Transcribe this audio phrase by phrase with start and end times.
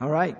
[0.00, 0.36] All right.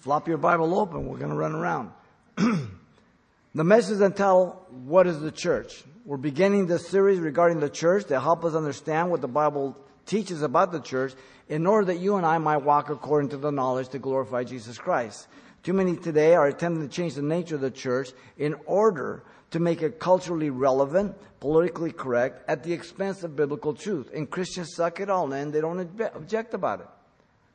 [0.00, 1.06] Flop your Bible open.
[1.06, 1.90] We're going to run around.
[2.36, 5.82] the message entitled, What is the Church?
[6.04, 10.42] We're beginning this series regarding the church to help us understand what the Bible teaches
[10.42, 11.14] about the church
[11.48, 14.76] in order that you and I might walk according to the knowledge to glorify Jesus
[14.76, 15.28] Christ.
[15.62, 19.60] Too many today are attempting to change the nature of the church in order to
[19.60, 24.10] make it culturally relevant, politically correct, at the expense of biblical truth.
[24.14, 25.52] And Christians suck it all in.
[25.52, 25.80] They don't
[26.14, 26.86] object about it.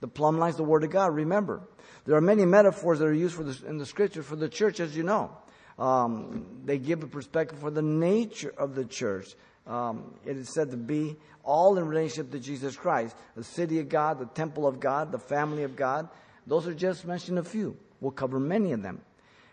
[0.06, 1.68] The plumb line is the Word of God, remember.
[2.06, 4.96] There are many metaphors that are used the, in the Scripture for the church, as
[4.96, 5.36] you know.
[5.80, 9.34] Um, they give a perspective for the nature of the church.
[9.66, 13.90] Um, it is said to be all in relationship to Jesus Christ, the city of
[13.90, 16.08] God, the temple of God, the family of God.
[16.46, 17.76] Those are just mentioned a few.
[18.00, 19.02] We'll cover many of them.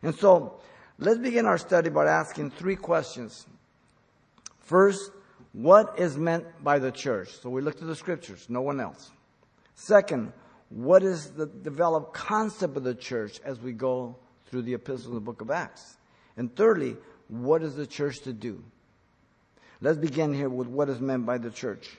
[0.03, 0.61] And so,
[0.99, 3.47] let's begin our study by asking three questions.
[4.61, 5.13] First,
[5.55, 7.31] what is meant by the church?
[7.41, 9.13] So we look to the scriptures, no one else.
[9.75, 10.35] Second,
[10.75, 15.15] what is the developed concept of the church as we go through the epistles of
[15.15, 15.97] the book of Acts?
[16.37, 16.97] And thirdly,
[17.29, 18.63] what is the church to do?
[19.81, 21.91] Let's begin here with what is meant by the church.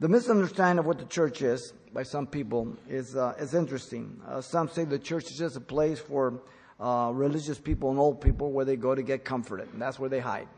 [0.00, 4.20] The misunderstanding of what the church is by some people is, uh, is interesting.
[4.26, 6.40] Uh, some say the church is just a place for
[6.80, 10.10] uh, religious people and old people where they go to get comforted, and that's where
[10.10, 10.48] they hide.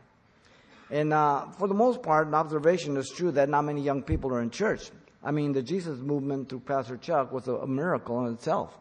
[0.91, 4.33] And uh, for the most part, an observation is true that not many young people
[4.33, 4.89] are in church.
[5.23, 8.77] I mean, the Jesus movement through Pastor Chuck was a, a miracle in itself.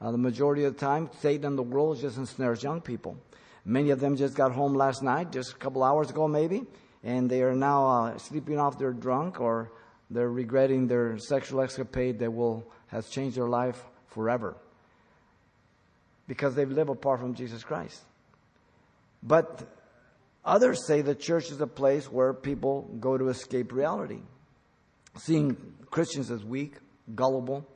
[0.00, 3.16] Uh, the majority of the time, Satan and the world just ensnares young people.
[3.64, 6.64] Many of them just got home last night, just a couple hours ago maybe,
[7.02, 9.72] and they are now uh, sleeping off their drunk or
[10.10, 14.56] they're regretting their sexual escapade that will has changed their life forever
[16.28, 18.02] because they've lived apart from Jesus Christ.
[19.22, 19.66] But
[20.44, 24.20] others say the church is a place where people go to escape reality,
[25.18, 25.56] seeing
[25.90, 26.74] Christians as weak,
[27.14, 27.66] gullible,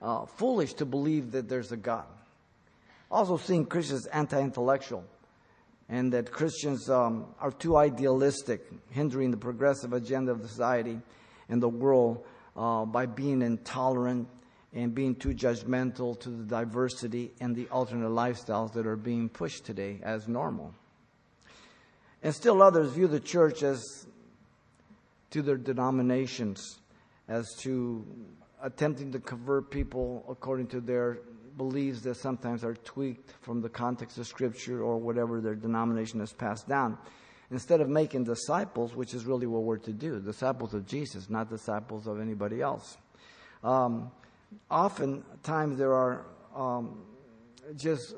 [0.00, 2.06] uh, foolish to believe that there's a God.
[3.10, 5.04] Also, seeing Christians anti intellectual,
[5.88, 11.00] and that Christians um, are too idealistic, hindering the progressive agenda of society
[11.48, 12.24] and the world
[12.56, 14.28] uh, by being intolerant
[14.74, 19.64] and being too judgmental to the diversity and the alternate lifestyles that are being pushed
[19.64, 20.74] today as normal.
[22.22, 24.06] And still others view the church as
[25.30, 26.78] to their denominations,
[27.28, 28.04] as to
[28.62, 31.18] attempting to convert people according to their
[31.56, 36.32] beliefs that sometimes are tweaked from the context of Scripture or whatever their denomination has
[36.32, 36.98] passed down.
[37.50, 41.48] Instead of making disciples, which is really what we're to do, disciples of Jesus, not
[41.48, 42.98] disciples of anybody else.
[43.62, 44.10] Um,
[44.70, 47.02] oftentimes there are um,
[47.76, 48.14] just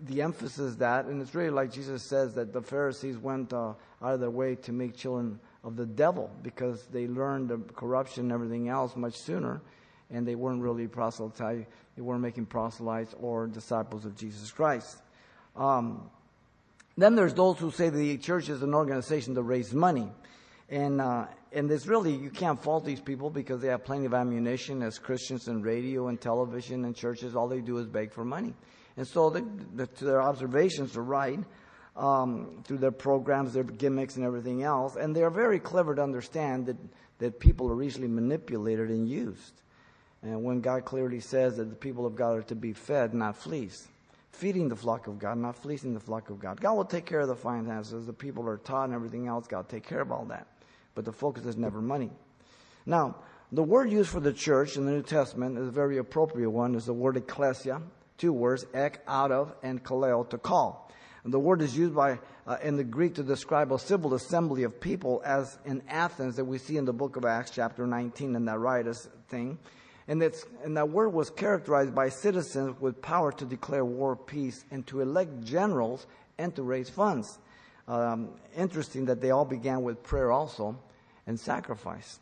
[0.00, 4.14] the emphasis that, and it's really like Jesus says that the Pharisees went uh, out
[4.14, 8.32] of their way to make children of the devil because they learned the corruption and
[8.32, 9.60] everything else much sooner,
[10.10, 11.38] and they weren't really proselytes.
[11.38, 14.96] They weren't making proselytes or disciples of Jesus Christ.
[15.56, 16.10] Um,
[16.96, 20.10] then there's those who say the church is an organization to raise money.
[20.68, 24.14] And, uh, and there's really, you can't fault these people because they have plenty of
[24.14, 27.36] ammunition as Christians in radio and television and churches.
[27.36, 28.54] All they do is beg for money.
[28.96, 29.42] And so they,
[29.74, 31.38] the, their observations are right
[31.96, 34.96] um, through their programs, their gimmicks, and everything else.
[34.96, 36.76] And they're very clever to understand that,
[37.18, 39.54] that people are easily manipulated and used.
[40.22, 43.36] And when God clearly says that the people of God are to be fed, not
[43.36, 43.88] fleeced
[44.32, 46.60] feeding the flock of God, not fleecing the flock of God.
[46.60, 48.06] God will take care of the finances.
[48.06, 49.46] The people are taught and everything else.
[49.46, 50.46] God will take care of all that.
[50.94, 52.10] But the focus is never money.
[52.86, 53.16] Now,
[53.52, 56.74] the word used for the church in the New Testament is a very appropriate one.
[56.74, 57.82] Is the word ecclesia,
[58.16, 60.90] two words, ek, out of, and kaleo, to call.
[61.24, 64.64] And the word is used by uh, in the Greek to describe a civil assembly
[64.64, 68.34] of people, as in Athens that we see in the book of Acts, chapter 19,
[68.34, 69.58] in that riotous thing.
[70.08, 70.20] And,
[70.64, 75.00] and that word was characterized by citizens with power to declare war, peace, and to
[75.00, 76.06] elect generals
[76.38, 77.38] and to raise funds.
[77.86, 80.76] Um, interesting that they all began with prayer also
[81.26, 82.18] and sacrifice.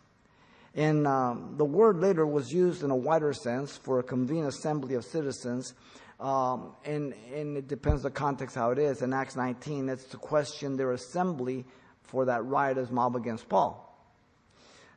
[0.75, 4.94] And um, the word later was used in a wider sense for a convened assembly
[4.94, 5.75] of citizens.
[6.20, 9.00] Um, and, and it depends the context how it is.
[9.00, 11.64] In Acts 19, it's to question their assembly
[12.02, 13.87] for that riotous mob against Paul.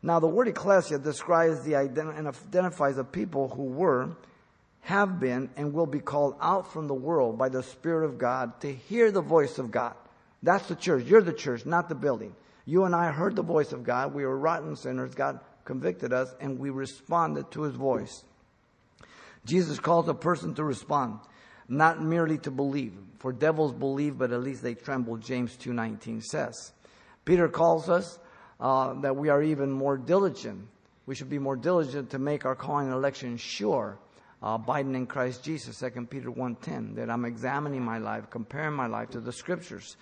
[0.01, 4.17] Now, the word ecclesia describes the and identifies the people who were,
[4.81, 8.59] have been, and will be called out from the world by the Spirit of God
[8.61, 9.95] to hear the voice of God.
[10.41, 11.05] That's the church.
[11.05, 12.35] You're the church, not the building.
[12.65, 14.13] You and I heard the voice of God.
[14.13, 15.15] We were rotten sinners.
[15.15, 18.25] God convicted us, and we responded to his voice.
[19.45, 21.19] Jesus calls a person to respond,
[21.67, 22.93] not merely to believe.
[23.19, 26.73] For devils believe, but at least they tremble, James 2.19 says.
[27.25, 28.19] Peter calls us
[28.59, 30.67] uh, that we are even more diligent.
[31.05, 33.97] We should be more diligent to make our calling and election sure.
[34.43, 38.87] uh, abiding in Christ Jesus, 2 Peter 1.10, that I'm examining my life, comparing my
[38.87, 39.95] life to the scriptures.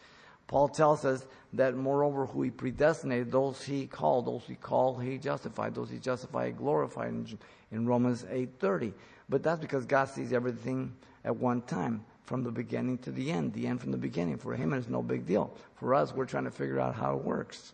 [0.47, 5.17] Paul tells us that moreover who he predestinated, those he called, those he called, he
[5.17, 7.39] justified, those he justified, glorified in,
[7.71, 8.93] in Romans 8.30.
[9.31, 10.93] But that's because God sees everything
[11.23, 14.37] at one time, from the beginning to the end, the end from the beginning.
[14.37, 15.55] For him, it's no big deal.
[15.75, 17.71] For us, we're trying to figure out how it works.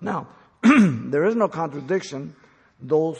[0.00, 0.26] Now,
[0.62, 2.34] there is no contradiction.
[2.80, 3.18] Those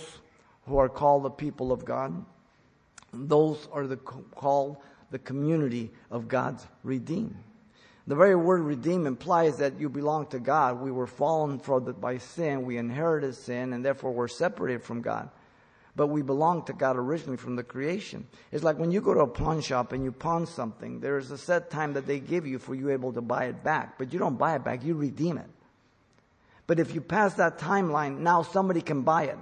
[0.67, 2.25] who are called the people of God,
[3.13, 4.79] those are the, called
[5.11, 7.37] the community of God's redeemed.
[8.07, 10.81] The very word redeem implies that you belong to God.
[10.81, 11.61] We were fallen
[12.01, 12.65] by sin.
[12.65, 15.29] We inherited sin and therefore we're separated from God.
[15.97, 18.27] But we belong to God originally from the creation.
[18.53, 21.39] It's like when you go to a pawn shop and you pawn something, there's a
[21.39, 23.97] set time that they give you for you able to buy it back.
[23.99, 25.49] But you don't buy it back, you redeem it.
[26.67, 29.39] But if you pass that timeline, now somebody can buy it.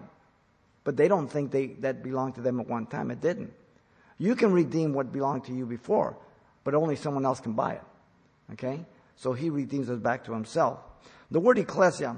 [0.84, 3.10] But they don't think they, that belonged to them at one time.
[3.10, 3.52] It didn't.
[4.18, 6.16] You can redeem what belonged to you before,
[6.62, 7.82] but only someone else can buy it.
[8.52, 8.84] Okay?
[9.16, 10.78] So he redeems us back to himself.
[11.30, 12.16] The word ecclesia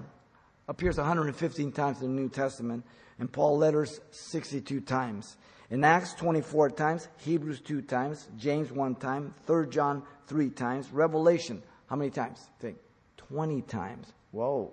[0.69, 2.85] appears 115 times in the New Testament,
[3.19, 5.37] and Paul letters 62 times.
[5.71, 11.63] In Acts 24 times, Hebrews 2 times, James 1 time, 3 John 3 times, Revelation,
[11.87, 12.47] how many times?
[12.61, 12.77] Think.
[13.17, 14.13] 20 times.
[14.33, 14.73] Whoa.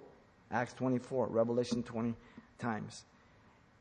[0.51, 2.15] Acts 24, Revelation 20
[2.59, 3.05] times.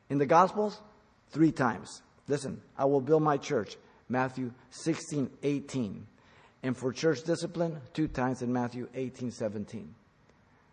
[0.09, 0.81] In the Gospels,
[1.29, 2.01] three times.
[2.27, 3.75] Listen, I will build my church.
[4.09, 6.07] Matthew 16, 18.
[6.63, 9.93] And for church discipline, two times in Matthew 18, 17.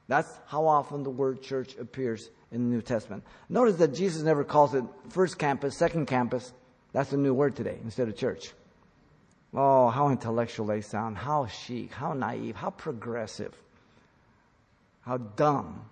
[0.09, 3.25] That's how often the word church appears in the New Testament.
[3.49, 6.53] Notice that Jesus never calls it first campus, second campus.
[6.93, 8.53] That's a new word today instead of church.
[9.55, 13.55] Oh, how intellectual they sound, how chic, how naive, how progressive,
[15.03, 15.85] how dumb.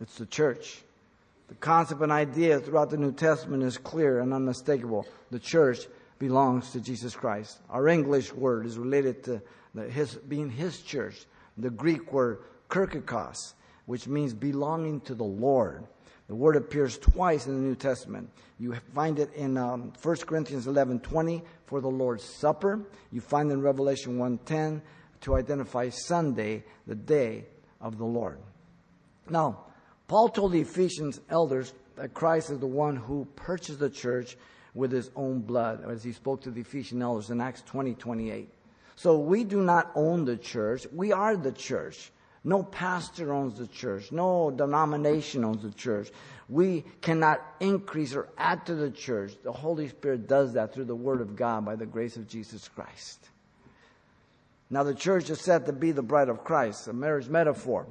[0.00, 0.82] It's the church.
[1.48, 5.06] The concept and idea throughout the New Testament is clear and unmistakable.
[5.30, 5.86] The church
[6.18, 7.58] belongs to Jesus Christ.
[7.68, 9.42] Our English word is related to
[9.90, 11.26] his, being his church.
[11.58, 12.38] The Greek word
[12.70, 13.52] kirkikos,
[13.86, 15.86] which means belonging to the Lord.
[16.26, 18.30] The word appears twice in the New Testament.
[18.58, 22.80] You find it in um, 1 Corinthians 11 20 for the Lord's Supper.
[23.12, 24.80] You find in Revelation 1.10
[25.22, 27.44] to identify Sunday, the day
[27.80, 28.38] of the Lord.
[29.28, 29.64] Now,
[30.08, 34.36] Paul told the Ephesians elders that Christ is the one who purchased the church
[34.74, 38.48] with his own blood, as he spoke to the Ephesian elders in Acts 20 28.
[38.96, 42.10] So we do not own the church, we are the church.
[42.44, 44.12] No pastor owns the church.
[44.12, 46.10] No denomination owns the church.
[46.48, 49.32] We cannot increase or add to the church.
[49.42, 52.68] The Holy Spirit does that through the Word of God by the grace of Jesus
[52.68, 53.30] Christ.
[54.68, 57.86] Now, the church is said to be the bride of Christ, a marriage metaphor.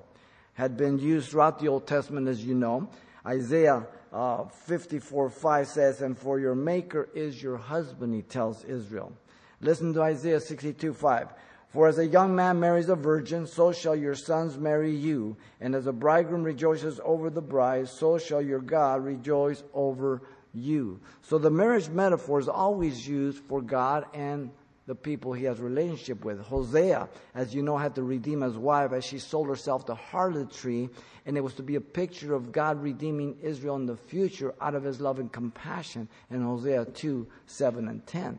[0.54, 2.90] Had been used throughout the Old Testament, as you know.
[3.26, 9.14] Isaiah uh, 54 5 says, And for your maker is your husband, he tells Israel.
[9.62, 11.30] Listen to Isaiah 62 5.
[11.74, 15.36] For as a young man marries a virgin, so shall your sons marry you.
[15.60, 20.22] And as a bridegroom rejoices over the bride, so shall your God rejoice over
[20.54, 21.00] you.
[21.24, 24.52] So the marriage metaphor is always used for God and
[24.86, 26.40] the people he has relationship with.
[26.42, 30.90] Hosea, as you know, had to redeem his wife as she sold herself to harlotry,
[31.26, 34.76] and it was to be a picture of God redeeming Israel in the future out
[34.76, 38.38] of his love and compassion in Hosea 2, 7, and 10.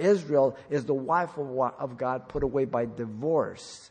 [0.00, 3.90] Israel is the wife of, God put away by divorce.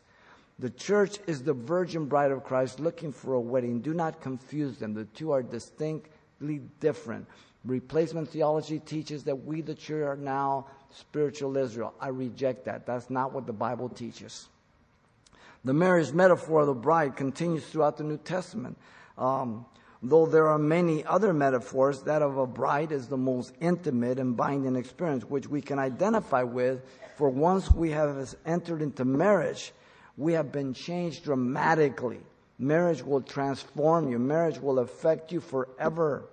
[0.58, 3.80] The church is the virgin bride of Christ looking for a wedding.
[3.80, 4.92] Do not confuse them.
[4.92, 7.26] The two are distinctly different.
[7.64, 11.94] Replacement theology teaches that we, the church, are now spiritual Israel.
[12.00, 12.86] I reject that.
[12.86, 14.48] That's not what the Bible teaches.
[15.64, 18.78] The marriage metaphor of the bride continues throughout the New Testament.
[19.18, 19.66] Um,
[20.02, 24.36] though there are many other metaphors, that of a bride is the most intimate and
[24.36, 26.82] binding experience, which we can identify with.
[27.16, 29.72] For once we have entered into marriage,
[30.16, 32.20] we have been changed dramatically.
[32.58, 34.18] Marriage will transform you.
[34.18, 36.24] Marriage will affect you forever.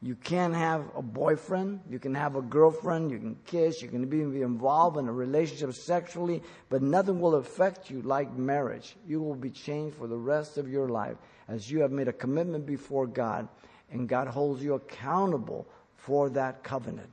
[0.00, 4.06] You can have a boyfriend, you can have a girlfriend, you can kiss, you can
[4.06, 8.96] be involved in a relationship sexually, but nothing will affect you like marriage.
[9.08, 11.16] You will be changed for the rest of your life
[11.48, 13.48] as you have made a commitment before God,
[13.90, 17.10] and God holds you accountable for that covenant.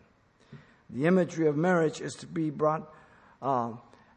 [0.90, 2.94] The imagery of marriage is to be brought
[3.42, 3.72] uh,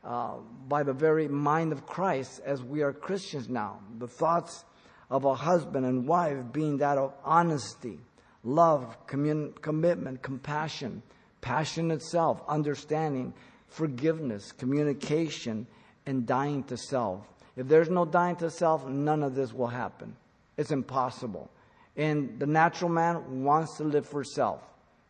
[0.04, 0.34] uh,
[0.68, 3.80] by the very mind of Christ as we are Christians now.
[3.98, 4.64] The thoughts
[5.10, 7.98] of a husband and wife being that of honesty
[8.42, 11.02] love, commun- commitment, compassion,
[11.40, 13.32] passion itself, understanding,
[13.68, 15.66] forgiveness, communication,
[16.06, 17.26] and dying to self.
[17.56, 20.16] If there's no dying to self, none of this will happen.
[20.56, 21.50] It's impossible.
[21.96, 24.60] And the natural man wants to live for self.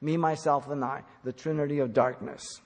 [0.00, 2.60] Me, myself, and I, the trinity of darkness.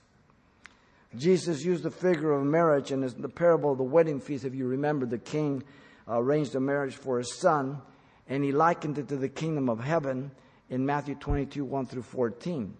[1.15, 4.45] Jesus used the figure of marriage in the parable of the wedding feast.
[4.45, 5.63] If you remember, the king
[6.07, 7.81] arranged a marriage for his son,
[8.27, 10.31] and he likened it to the kingdom of heaven
[10.69, 12.75] in Matthew 22, 1 through 14.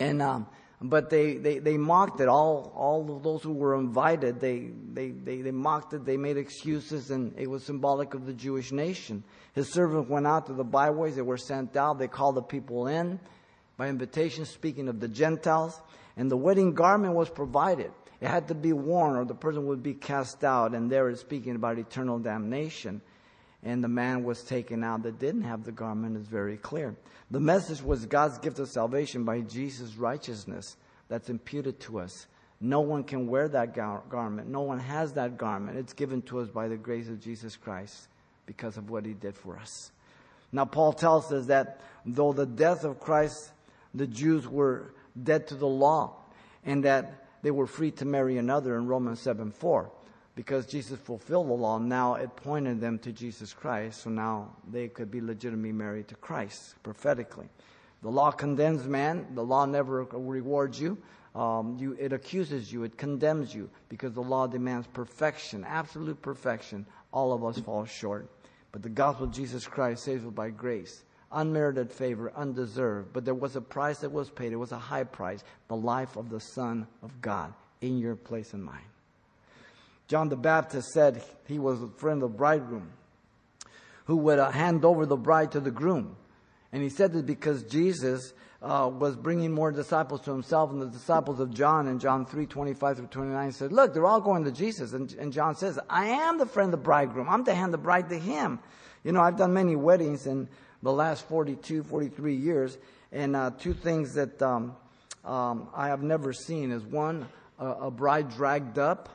[0.00, 0.46] And, um,
[0.80, 2.28] but they, they, they mocked it.
[2.28, 6.04] All, all of those who were invited, they, they, they, they mocked it.
[6.04, 9.24] They made excuses, and it was symbolic of the Jewish nation.
[9.54, 11.16] His servants went out to the byways.
[11.16, 11.98] They were sent out.
[11.98, 13.18] They called the people in
[13.78, 15.80] by invitation, speaking of the Gentiles.
[16.18, 17.92] And the wedding garment was provided.
[18.20, 20.74] It had to be worn, or the person would be cast out.
[20.74, 23.00] And there is speaking about eternal damnation.
[23.62, 26.94] And the man was taken out that didn't have the garment is very clear.
[27.30, 30.76] The message was God's gift of salvation by Jesus' righteousness
[31.08, 32.26] that's imputed to us.
[32.60, 34.48] No one can wear that gar- garment.
[34.48, 35.78] No one has that garment.
[35.78, 38.08] It's given to us by the grace of Jesus Christ
[38.46, 39.90] because of what he did for us.
[40.52, 43.52] Now, Paul tells us that though the death of Christ,
[43.94, 46.14] the Jews were dead to the law
[46.64, 49.90] and that they were free to marry another in Romans 7 4
[50.36, 51.78] because Jesus fulfilled the law.
[51.78, 56.14] Now it pointed them to Jesus Christ, so now they could be legitimately married to
[56.14, 57.48] Christ prophetically.
[58.02, 60.98] The law condemns man, the law never rewards you.
[61.34, 61.94] Um, you.
[61.98, 66.86] It accuses you, it condemns you because the law demands perfection, absolute perfection.
[67.12, 68.30] All of us fall short.
[68.72, 71.02] But the gospel of Jesus Christ saves us by grace
[71.32, 73.12] unmerited favor, undeserved.
[73.12, 74.52] But there was a price that was paid.
[74.52, 78.54] It was a high price the life of the Son of God in your place
[78.54, 78.84] and mine.
[80.08, 82.90] John the Baptist said he was a friend of the bridegroom
[84.04, 86.16] who would uh, hand over the bride to the groom.
[86.72, 88.32] And he said this because Jesus
[88.62, 92.46] uh, was bringing more disciples to himself, and the disciples of John in John 3
[92.46, 94.92] 25 through 29 said, Look, they're all going to Jesus.
[94.92, 97.28] And, and John says, I am the friend of the bridegroom.
[97.28, 98.58] I'm to hand the bride to him.
[99.04, 100.48] You know, I've done many weddings, in
[100.82, 102.78] the last 42, 43 years.
[103.12, 104.76] And uh, two things that um,
[105.24, 109.08] um, I have never seen is one, a, a bride dragged up,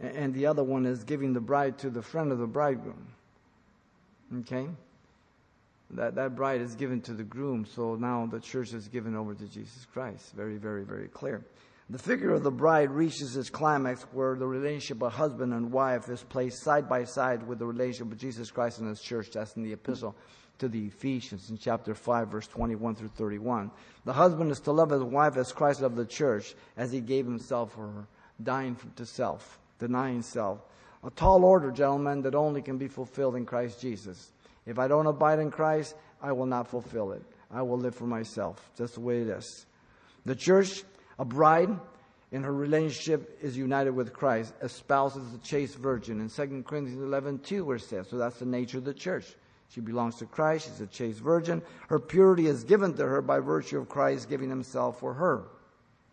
[0.00, 3.06] and the other one is giving the bride to the friend of the bridegroom.
[4.40, 4.66] Okay?
[5.92, 9.34] That, that bride is given to the groom, so now the church is given over
[9.34, 10.32] to Jesus Christ.
[10.34, 11.44] Very, very, very clear.
[11.90, 16.08] The figure of the bride reaches its climax where the relationship of husband and wife
[16.08, 19.30] is placed side by side with the relationship of Jesus Christ and his church.
[19.32, 20.14] That's in the epistle
[20.60, 23.72] to the Ephesians in chapter 5, verse 21 through 31.
[24.04, 27.26] The husband is to love his wife as Christ loved the church, as he gave
[27.26, 28.06] himself for her,
[28.42, 30.60] dying to self, denying self.
[31.02, 34.30] A tall order, gentlemen, that only can be fulfilled in Christ Jesus.
[34.66, 37.22] If I don't abide in Christ, I will not fulfill it.
[37.50, 38.70] I will live for myself.
[38.76, 39.66] That's the way it is.
[40.24, 40.84] The church,
[41.18, 41.70] a bride,
[42.32, 46.20] in her relationship is united with Christ, espouses the chaste virgin.
[46.20, 49.26] In 2 Corinthians 11, 2, where it says, so that's the nature of the church.
[49.70, 50.66] She belongs to Christ.
[50.66, 51.62] She's a chaste virgin.
[51.88, 55.44] Her purity is given to her by virtue of Christ giving himself for her.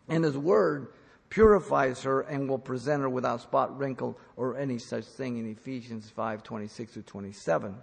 [0.08, 0.88] And his word
[1.30, 6.10] purifies her and will present her without spot, wrinkle, or any such thing in Ephesians
[6.10, 7.76] 5 26 to 27.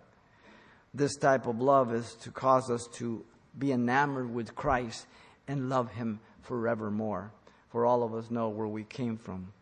[0.93, 3.25] This type of love is to cause us to
[3.59, 5.07] be enamored with Christ
[5.49, 7.33] and love him forevermore.
[7.71, 9.53] For all of us know where we came from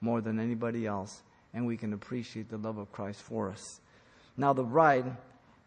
[0.00, 3.80] more than anybody else, and we can appreciate the love of Christ for us.
[4.36, 5.16] Now, the bride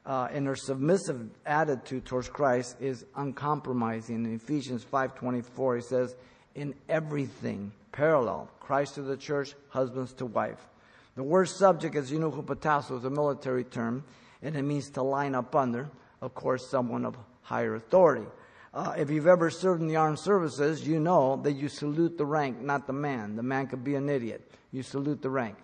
[0.06, 4.26] uh, and her submissive attitude towards Christ is uncompromising.
[4.26, 6.16] In Ephesians 5.24, he says,
[6.56, 10.60] in everything, parallel, Christ to the church, husbands to wife.
[11.16, 14.04] The word subject, know, hupotasso, is a military term,
[14.42, 15.90] and it means to line up under,
[16.22, 18.26] of course, someone of higher authority.
[18.74, 22.26] Uh, if you've ever served in the armed services, you know that you salute the
[22.26, 23.36] rank, not the man.
[23.36, 24.50] The man could be an idiot.
[24.72, 25.58] You salute the rank.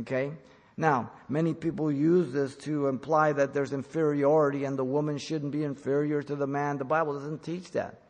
[0.00, 0.30] Okay?
[0.76, 5.64] Now, many people use this to imply that there's inferiority and the woman shouldn't be
[5.64, 6.78] inferior to the man.
[6.78, 8.00] The Bible doesn't teach that.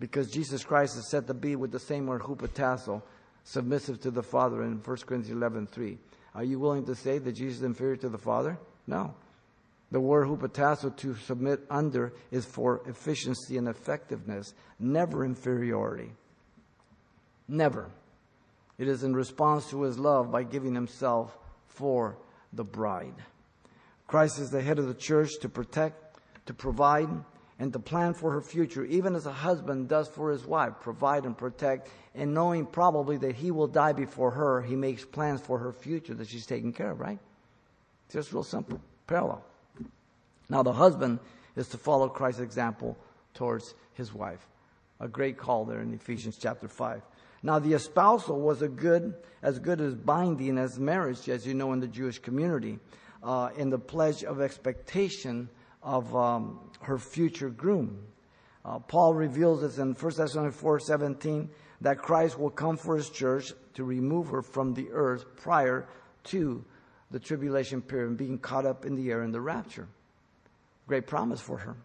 [0.00, 3.02] Because Jesus Christ is said to be with the same word hupotasso,
[3.44, 5.98] submissive to the Father in 1 Corinthians 11 3.
[6.34, 8.58] Are you willing to say that Jesus is inferior to the Father?
[8.86, 9.14] No.
[9.92, 16.10] The word hupotasso, to submit under, is for efficiency and effectiveness, never inferiority.
[17.46, 17.90] Never.
[18.78, 22.16] It is in response to his love by giving himself for
[22.52, 23.14] the bride.
[24.06, 27.08] Christ is the head of the church to protect, to provide,
[27.58, 31.24] and to plan for her future, even as a husband does for his wife, provide
[31.24, 35.58] and protect, and knowing probably that he will die before her, he makes plans for
[35.58, 37.18] her future that she's taking care of, right?
[38.10, 39.44] Just real simple, parallel.
[40.48, 41.20] Now, the husband
[41.56, 42.96] is to follow Christ's example
[43.34, 44.46] towards his wife.
[45.00, 47.02] A great call there in Ephesians chapter 5.
[47.42, 51.72] Now, the espousal was a good, as good as binding as marriage, as you know,
[51.72, 52.78] in the Jewish community,
[53.22, 55.48] uh, in the pledge of expectation
[55.84, 57.98] of um, her future groom.
[58.64, 61.50] Uh, Paul reveals this in 1 Thessalonians 4 17
[61.82, 65.86] that Christ will come for his church to remove her from the earth prior
[66.24, 66.64] to
[67.10, 69.86] the tribulation period and being caught up in the air in the rapture.
[70.86, 71.76] Great promise for her.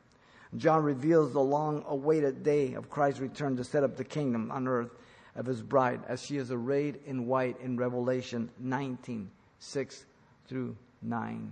[0.58, 4.68] John reveals the long awaited day of Christ's return to set up the kingdom on
[4.68, 4.90] earth
[5.36, 9.30] of his bride as she is arrayed in white in Revelation 19
[9.60, 10.06] 6
[10.48, 11.52] through 9.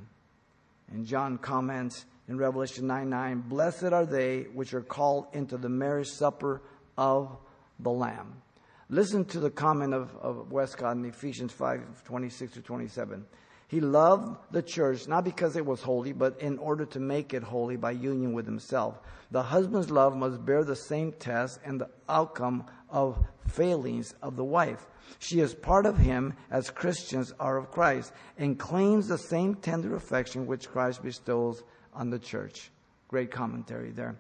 [0.92, 5.70] And John comments in Revelation 9 9, Blessed are they which are called into the
[5.70, 6.62] marriage supper
[6.98, 7.38] of
[7.80, 8.42] the Lamb.
[8.90, 13.26] Listen to the comment of, of Westcott in Ephesians 5 26 to 27.
[13.70, 17.44] He loved the church not because it was holy, but in order to make it
[17.44, 19.00] holy by union with himself.
[19.32, 24.44] The husband's love must bear the same test and the outcome of failings of the
[24.46, 24.88] wife.
[25.20, 29.96] She is part of him as Christians are of Christ and claims the same tender
[29.96, 31.64] affection which Christ bestows
[31.98, 32.70] on the church.
[33.10, 34.16] Great commentary there.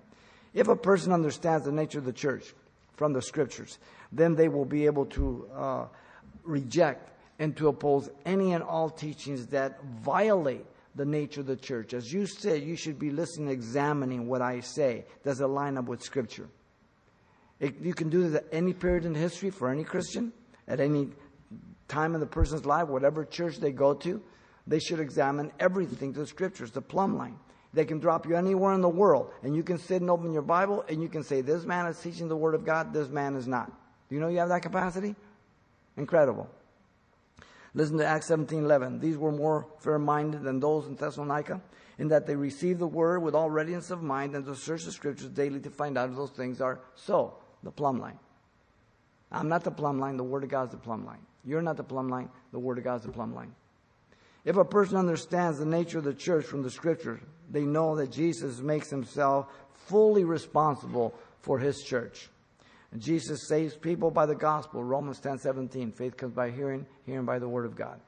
[0.53, 2.53] If a person understands the nature of the church
[2.96, 3.77] from the scriptures,
[4.12, 5.86] then they will be able to uh,
[6.43, 10.65] reject and to oppose any and all teachings that violate
[10.96, 11.93] the nature of the church.
[11.93, 15.05] As you said, you should be listening, examining what I say.
[15.24, 16.48] Does it line up with Scripture?
[17.60, 20.34] It, you can do this at any period in history for any Christian,
[20.67, 21.10] at any
[21.88, 24.22] time in the person's life, whatever church they go to.
[24.65, 27.38] They should examine everything to the Scriptures, the plumb line.
[27.74, 30.41] They can drop you anywhere in the world, and you can sit and open your
[30.41, 33.36] Bible, and you can say, This man is teaching the Word of God, this man
[33.36, 33.71] is not.
[34.09, 35.15] Do you know you have that capacity?
[35.97, 36.50] Incredible.
[37.74, 39.00] Listen to Acts 17:11.
[39.00, 41.62] These were more fair-minded than those in Thessalonica,
[42.00, 44.91] in that they received the word with all readiness of mind and to search the
[44.91, 47.36] scriptures daily to find out if those things are so.
[47.63, 48.19] The plumb line.
[49.31, 50.15] I'm not the plumb line.
[50.17, 51.19] The word of God is the plumb line.
[51.43, 52.29] You're not the plumb line.
[52.51, 53.53] The word of God is the plumb line.
[54.48, 57.20] If a person understands the nature of the church from the scriptures,
[57.51, 62.30] they know that Jesus makes himself fully responsible for his church.
[62.94, 64.81] And Jesus saves people by the gospel.
[64.81, 65.92] Romans 10 17.
[65.92, 68.00] Faith comes by hearing, hearing by the word of God.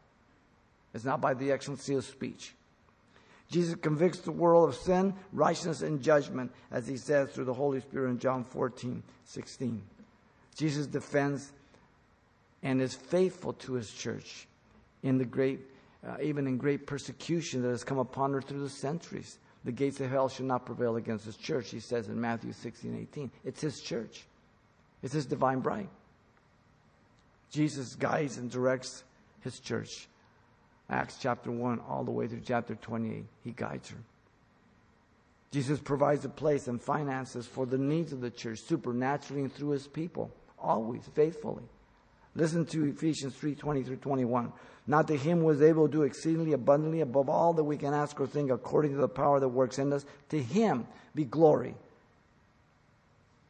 [0.94, 2.54] It's not by the excellency of speech.
[3.52, 7.82] Jesus convicts the world of sin, righteousness, and judgment, as he says through the Holy
[7.82, 9.82] Spirit in John 14 16.
[10.56, 11.52] Jesus defends
[12.64, 14.48] and is faithful to his church
[15.04, 15.60] in the great,
[16.08, 19.38] uh, even in great persecution that has come upon her through the centuries.
[19.66, 22.98] The gates of hell shall not prevail against his church, he says in Matthew 16
[23.12, 23.32] 18.
[23.44, 24.24] It's his church.
[25.04, 25.90] It's his divine bride.
[27.52, 29.04] Jesus guides and directs
[29.42, 30.08] his church.
[30.90, 33.26] Acts chapter 1 all the way through chapter 28.
[33.44, 33.98] He guides her.
[35.52, 39.70] Jesus provides a place and finances for the needs of the church supernaturally and through
[39.70, 41.64] his people, always faithfully.
[42.36, 44.52] Listen to Ephesians 3 20 through 21.
[44.88, 48.20] Not to him was able to do exceedingly abundantly above all that we can ask
[48.20, 50.06] or think according to the power that works in us.
[50.30, 51.76] To him be glory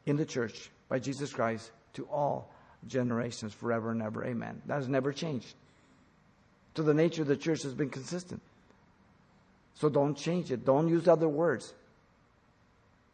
[0.06, 2.50] in the church by Jesus Christ to all
[2.86, 4.24] generations forever and ever.
[4.24, 4.60] Amen.
[4.66, 5.54] That has never changed.
[6.76, 8.40] So the nature of the church has been consistent.
[9.74, 10.64] So don't change it.
[10.64, 11.72] Don't use other words.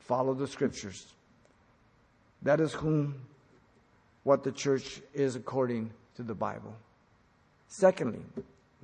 [0.00, 1.06] Follow the scriptures.
[2.42, 3.14] That is whom
[4.26, 6.74] what the church is according to the Bible.
[7.68, 8.18] Secondly,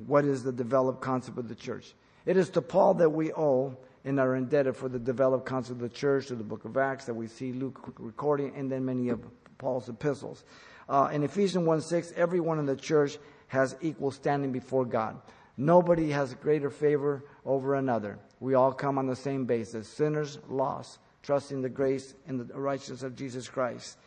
[0.06, 1.94] what is the developed concept of the church?
[2.26, 5.80] It is to Paul that we owe and are indebted for the developed concept of
[5.80, 9.08] the church to the book of Acts that we see Luke recording, and then many
[9.08, 9.18] of
[9.58, 10.44] Paul's epistles.
[10.88, 15.20] Uh, in Ephesians 1 6, everyone in the church has equal standing before God.
[15.56, 18.20] Nobody has greater favor over another.
[18.38, 23.02] We all come on the same basis sinners, lost, trusting the grace and the righteousness
[23.02, 23.98] of Jesus Christ.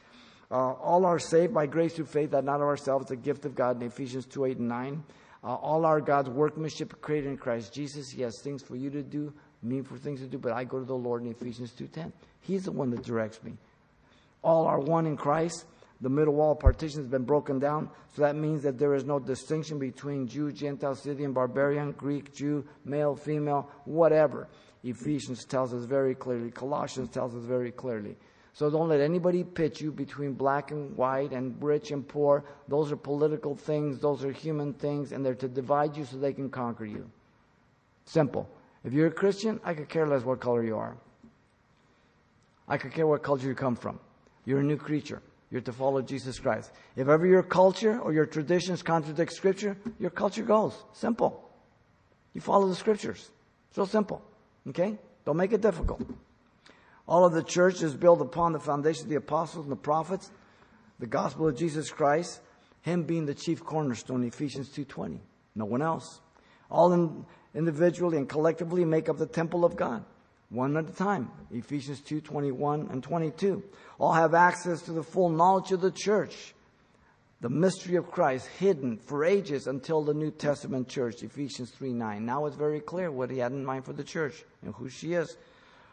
[0.52, 3.56] Uh, all are saved by grace through faith, that not of ourselves, the gift of
[3.56, 5.04] God in Ephesians 2 8 and 9.
[5.44, 8.10] Uh, all are God's workmanship created in Christ Jesus.
[8.10, 10.80] He has things for you to do, me for things to do, but I go
[10.80, 12.12] to the Lord in Ephesians 2.10.
[12.42, 13.54] He's the one that directs me.
[14.44, 15.66] All are one in Christ.
[16.02, 19.18] The middle wall partition has been broken down, so that means that there is no
[19.18, 24.48] distinction between Jew, Gentile, Scythian, barbarian, Greek, Jew, male, female, whatever.
[24.84, 26.52] Ephesians tells us very clearly.
[26.52, 28.18] Colossians tells us very clearly.
[28.56, 32.46] So don't let anybody pitch you between black and white and rich and poor.
[32.70, 36.32] Those are political things, those are human things, and they're to divide you so they
[36.32, 37.06] can conquer you.
[38.06, 38.50] Simple.
[38.86, 40.96] If you're a Christian, I could care less what color you are.
[42.70, 44.00] I could care what culture you come from.
[44.46, 45.22] You're a new creature.
[45.52, 46.72] You're to follow Jesus Christ.
[46.96, 50.86] If ever your culture or your traditions contradict Scripture, your culture goes.
[50.94, 51.50] Simple.
[52.34, 53.32] You follow the Scriptures.
[53.72, 54.22] So simple.
[54.70, 54.98] Okay?
[55.26, 56.02] Don't make it difficult.
[57.08, 60.32] All of the church is built upon the foundation of the apostles and the prophets,
[61.00, 62.42] the gospel of Jesus Christ,
[62.82, 65.20] him being the chief cornerstone, Ephesians 2.20.
[65.56, 66.22] No one else.
[66.70, 70.04] All in, individually and collectively make up the temple of God.
[70.50, 71.32] one at a time.
[71.52, 73.64] Ephesians 2.21 and 22.
[74.00, 76.54] All have access to the full knowledge of the church,
[77.42, 82.22] the mystery of Christ hidden for ages until the New Testament church, Ephesians 3.9.
[82.22, 85.14] Now it's very clear what he had in mind for the church and who she
[85.14, 85.38] is.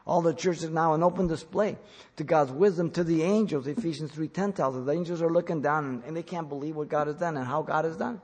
[0.07, 1.77] All the church is now an open display
[2.17, 3.67] to God's wisdom to the angels.
[3.67, 7.07] Ephesians 3.10 tells us the angels are looking down and they can't believe what God
[7.07, 8.21] has done and how God has done.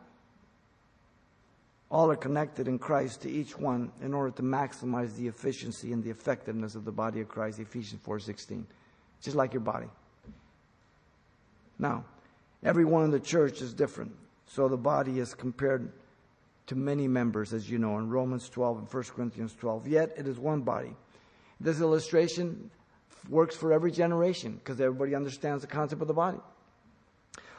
[1.91, 6.03] All are connected in Christ to each one in order to maximize the efficiency and
[6.03, 7.61] the effectiveness of the body of Christ.
[7.61, 8.65] Ephesians 4.16.
[9.23, 9.87] Just like your body.
[11.79, 12.05] Now,
[12.63, 14.13] everyone in the church is different.
[14.47, 15.93] So the body is compared
[16.67, 19.89] to many members, as you know, in Romans 12 and 1 Corinthians 12.
[19.89, 20.95] Yet it is one body.
[21.61, 22.71] This illustration
[23.29, 26.39] works for every generation because everybody understands the concept of the body.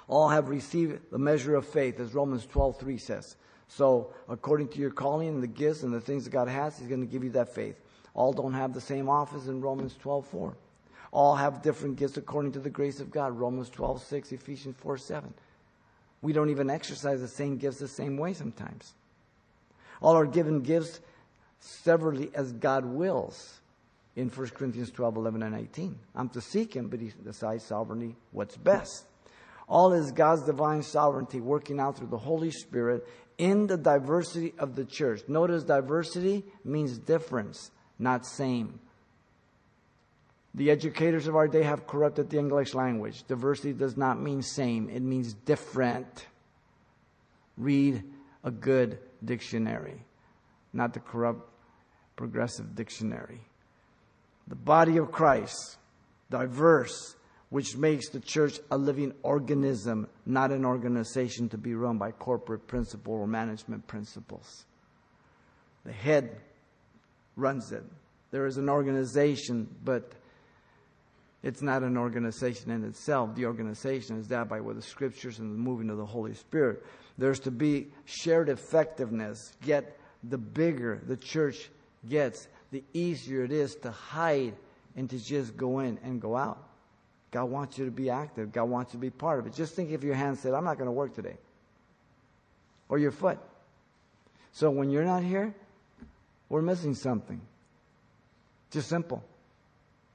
[0.07, 3.35] All have received the measure of faith, as Romans 12:3 says.
[3.67, 6.87] So, according to your calling and the gifts and the things that God has, He's
[6.87, 7.79] going to give you that faith.
[8.15, 10.55] All don't have the same office in Romans 12:4.
[11.11, 13.37] All have different gifts according to the grace of God.
[13.37, 15.33] Romans 12:6, Ephesians 4:7.
[16.21, 18.93] We don't even exercise the same gifts the same way sometimes.
[20.01, 20.99] All are given gifts
[21.59, 23.59] severally as God wills
[24.15, 25.97] in 1 Corinthians 12, 11, and 18.
[26.15, 29.05] I'm to seek him, but he decides sovereignty what's best.
[29.67, 34.75] All is God's divine sovereignty working out through the Holy Spirit in the diversity of
[34.75, 35.21] the church.
[35.27, 38.79] Notice diversity means difference, not same.
[40.55, 43.23] The educators of our day have corrupted the English language.
[43.27, 46.25] Diversity does not mean same, it means different.
[47.55, 48.03] Read
[48.43, 50.03] a good dictionary,
[50.73, 51.47] not the corrupt
[52.15, 53.41] progressive dictionary
[54.49, 55.77] the body of Christ,
[56.29, 57.15] diverse,
[57.49, 62.67] which makes the church a living organism, not an organization to be run by corporate
[62.67, 64.65] principle or management principles.
[65.85, 66.37] The head
[67.35, 67.83] runs it.
[68.31, 70.11] There is an organization, but
[71.41, 73.35] it's not an organization in itself.
[73.35, 76.83] The organization is that by with the scriptures and the moving of the Holy Spirit.
[77.17, 81.69] There's to be shared effectiveness, yet the bigger the church
[82.07, 84.53] gets, the easier it is to hide
[84.95, 86.63] and to just go in and go out.
[87.31, 88.51] God wants you to be active.
[88.51, 89.53] God wants you to be part of it.
[89.53, 91.37] Just think if your hand said, I'm not going to work today.
[92.87, 93.37] Or your foot.
[94.51, 95.53] So when you're not here,
[96.49, 97.39] we're missing something.
[98.71, 99.23] Just simple.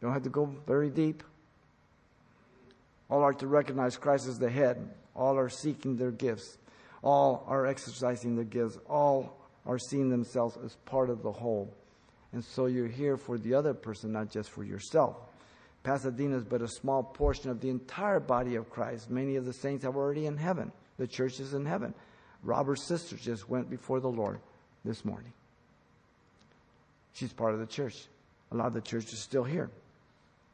[0.01, 1.23] You don't have to go very deep.
[3.09, 4.89] All are to recognize Christ as the head.
[5.15, 6.59] All are seeking their gifts.
[7.03, 8.79] All are exercising their gifts.
[8.89, 9.37] All
[9.67, 11.73] are seeing themselves as part of the whole.
[12.35, 15.17] And so you're here for the other person, not just for yourself.
[15.85, 19.09] Pasadena is but a small portion of the entire body of Christ.
[19.09, 20.73] Many of the saints are already in heaven.
[20.99, 21.95] The church is in heaven.
[22.43, 24.41] Robert's sister just went before the Lord
[24.85, 25.33] this morning.
[27.13, 28.05] She's part of the church.
[28.51, 29.71] A lot of the church is still here.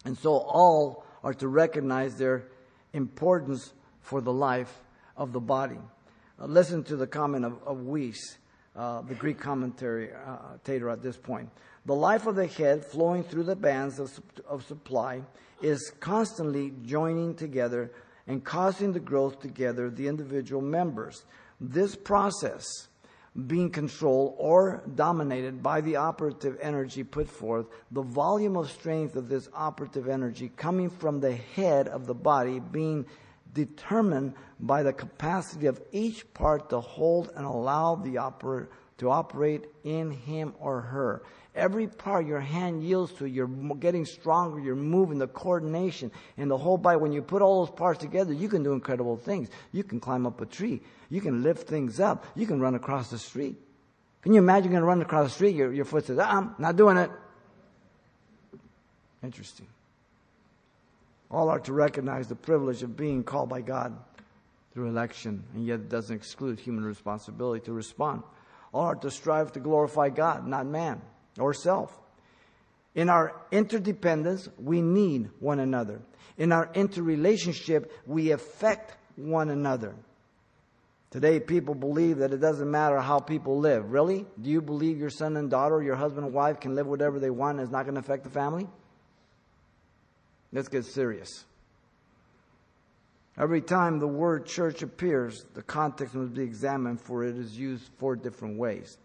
[0.04, 2.44] And so all are to recognize their
[2.92, 4.80] importance for the life
[5.16, 5.78] of the body.
[6.38, 8.36] Uh, listen to the comment of, of Wuest,
[8.76, 11.48] uh, the Greek commentary uh, at this point.
[11.86, 15.22] The life of the head flowing through the bands of, of supply
[15.62, 17.90] is constantly joining together
[18.26, 21.24] and causing the growth together the individual members.
[21.60, 22.64] This process
[23.46, 29.28] being controlled or dominated by the operative energy put forth, the volume of strength of
[29.28, 33.06] this operative energy coming from the head of the body being
[33.52, 39.64] determined by the capacity of each part to hold and allow the operator to operate
[39.82, 41.22] in him or her.
[41.54, 46.58] Every part your hand yields to, you're getting stronger, you're moving, the coordination, and the
[46.58, 46.98] whole body.
[46.98, 49.48] When you put all those parts together, you can do incredible things.
[49.72, 50.82] You can climb up a tree.
[51.08, 52.26] You can lift things up.
[52.36, 53.56] You can run across the street.
[54.22, 55.56] Can you imagine going to run across the street?
[55.56, 57.10] Your, your foot says, ah, I'm not doing it.
[59.22, 59.66] Interesting.
[61.30, 63.96] All are to recognize the privilege of being called by God
[64.72, 68.22] through election, and yet it doesn't exclude human responsibility to respond.
[68.72, 71.00] All are to strive to glorify God, not man
[71.38, 71.96] or self.
[72.94, 76.00] In our interdependence, we need one another.
[76.36, 79.94] In our interrelationship, we affect one another.
[81.10, 83.90] Today, people believe that it doesn't matter how people live.
[83.90, 84.26] Really?
[84.40, 87.30] Do you believe your son and daughter, your husband and wife can live whatever they
[87.30, 88.68] want and it's not going to affect the family?
[90.52, 91.44] Let's get serious.
[93.38, 97.90] Every time the word church appears, the context must be examined, for it is used
[97.98, 98.98] four different ways.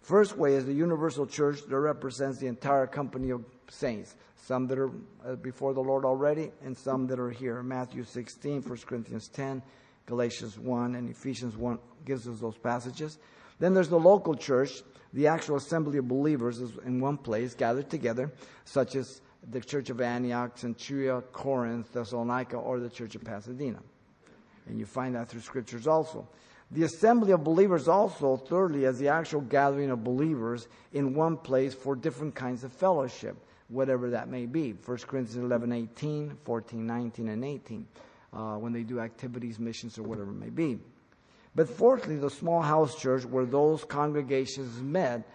[0.00, 4.78] First way is the universal church that represents the entire company of saints, some that
[4.78, 4.90] are
[5.26, 7.62] uh, before the Lord already and some that are here.
[7.62, 9.62] Matthew 16, 1 Corinthians 10,
[10.06, 13.18] Galatians 1, and Ephesians 1 gives us those passages.
[13.58, 14.82] Then there's the local church
[15.12, 18.30] the actual assembly of believers is in one place, gathered together,
[18.64, 23.80] such as the church of Antioch, Cenchrea, Corinth, Thessalonica, or the church of Pasadena.
[24.66, 26.28] And you find that through scriptures also.
[26.70, 31.74] The assembly of believers also, thirdly, as the actual gathering of believers in one place
[31.74, 33.36] for different kinds of fellowship,
[33.68, 34.72] whatever that may be.
[34.72, 37.86] 1 Corinthians 11, 18, 14, 19, and 18,
[38.32, 40.78] uh, when they do activities, missions, or whatever it may be.
[41.56, 45.28] But fourthly, the small house church where those congregations met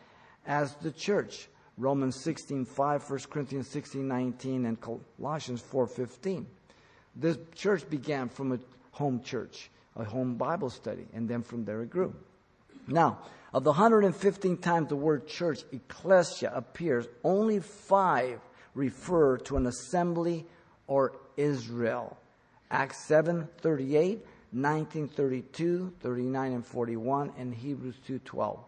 [0.48, 1.50] as the church.
[1.78, 6.48] Romans 16, 5, 1 Corinthians 16:19, and Colossians 4, 15.
[7.16, 8.60] This church began from a
[8.92, 12.14] home church a home Bible study, and then from there it grew.
[12.88, 13.20] Now,
[13.54, 18.42] of the 115 times the word church, ecclesia, appears, only five
[18.74, 20.46] refer to an assembly
[20.88, 22.18] or Israel.
[22.70, 28.60] Acts 7 38, 19 32, 39 and 41, and Hebrews 2 12.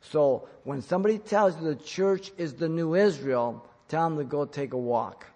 [0.00, 4.44] So when somebody tells you the church is the new Israel, tell them to go
[4.44, 5.26] take a walk.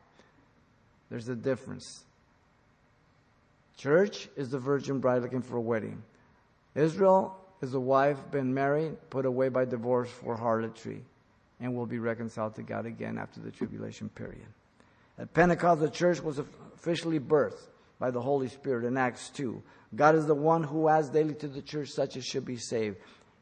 [1.10, 2.04] There's a difference.
[3.76, 6.02] Church is the virgin bride looking for a wedding.
[6.74, 11.04] Israel is a wife been married, put away by divorce for harlotry,
[11.60, 14.46] and will be reconciled to God again after the tribulation period.
[15.18, 19.62] At Pentecost, the church was officially birthed by the Holy Spirit in Acts 2.
[19.94, 22.96] God is the one who adds daily to the church such as should be saved.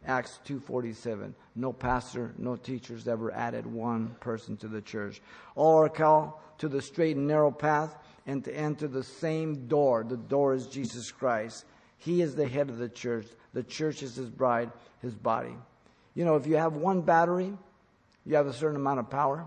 [0.07, 1.35] Acts 2:47.
[1.55, 5.21] No pastor, no teachers ever added one person to the church.
[5.55, 10.05] All are called to the straight and narrow path and to enter the same door.
[10.05, 11.65] The door is Jesus Christ.
[11.99, 13.27] He is the head of the church.
[13.53, 14.71] The church is his bride,
[15.03, 15.57] his body.
[16.15, 17.53] You know, if you have one battery,
[18.25, 19.47] you have a certain amount of power.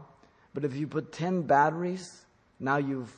[0.53, 2.25] But if you put 10 batteries,
[2.59, 3.11] now you've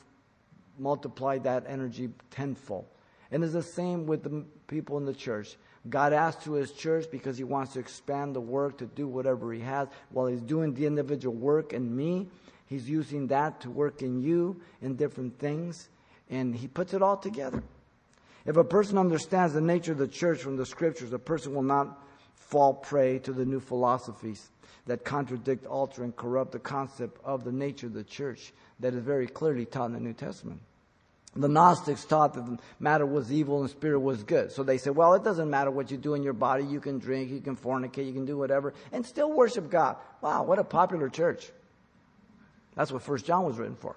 [0.78, 2.86] multiplied that energy tenfold.
[3.30, 5.56] And it's the same with the people in the church.
[5.88, 9.52] God asks to his church because he wants to expand the work to do whatever
[9.52, 12.28] he has while he's doing the individual work in me
[12.66, 15.88] He's using that to work in you in different things,
[16.28, 17.62] and He puts it all together.
[18.44, 21.62] If a person understands the nature of the church from the scriptures, a person will
[21.62, 22.02] not
[22.34, 24.50] fall prey to the new philosophies
[24.86, 29.02] that contradict, alter, and corrupt the concept of the nature of the church that is
[29.02, 30.60] very clearly taught in the New Testament.
[31.36, 34.52] The Gnostics taught that matter was evil and spirit was good.
[34.52, 36.64] So they said, well, it doesn't matter what you do in your body.
[36.64, 39.96] You can drink, you can fornicate, you can do whatever, and still worship God.
[40.22, 41.50] Wow, what a popular church.
[42.74, 43.96] That's what First John was written for.